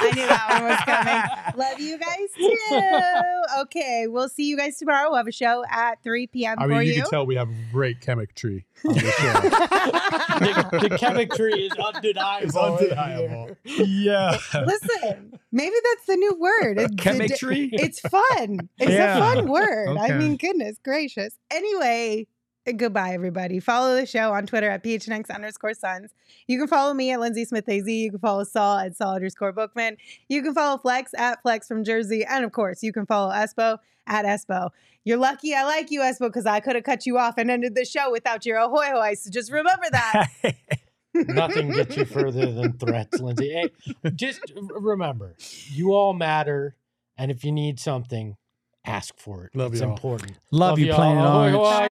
[0.00, 1.22] I knew that one was coming.
[1.58, 3.62] Love you guys too.
[3.62, 5.08] Okay, we'll see you guys tomorrow.
[5.08, 6.56] We'll have a show at 3 p.m.
[6.58, 7.02] I for mean, you you.
[7.02, 9.32] can tell we have great chemistry on the show.
[10.78, 12.46] the, the chemistry is undeniable.
[12.46, 13.56] It's undeniable.
[13.64, 14.38] Yeah.
[14.54, 16.78] Listen, maybe that's the new word.
[16.78, 17.70] It's, Chemistry?
[17.72, 18.68] It's fun.
[18.78, 19.16] It's Yeah.
[19.16, 19.96] a fun word.
[19.98, 21.36] I mean, goodness gracious.
[21.50, 22.28] Anyway,
[22.72, 23.60] goodbye, everybody.
[23.60, 26.12] Follow the show on Twitter at PHNX underscore Suns.
[26.46, 27.86] You can follow me at Lindsay Smith AZ.
[27.86, 29.96] You can follow Saul at Saul underscore Bookman.
[30.28, 32.24] You can follow Flex at Flex from Jersey.
[32.24, 34.70] And of course, you can follow Espo at Espo.
[35.04, 37.74] You're lucky I like you, Espo, because I could have cut you off and ended
[37.74, 39.14] the show without your ahoy hoy.
[39.14, 40.28] So just remember that.
[41.14, 43.50] Nothing gets you further than threats, Lindsay.
[43.50, 45.34] Hey, just remember,
[45.70, 46.76] you all matter,
[47.16, 48.36] and if you need something,
[48.84, 49.56] ask for it.
[49.56, 49.90] Love it's y'all.
[49.90, 50.38] important.
[50.52, 50.96] Love, you, y'all.
[50.96, 51.56] Planet Ahoy, Orange.
[51.56, 51.87] ahoy.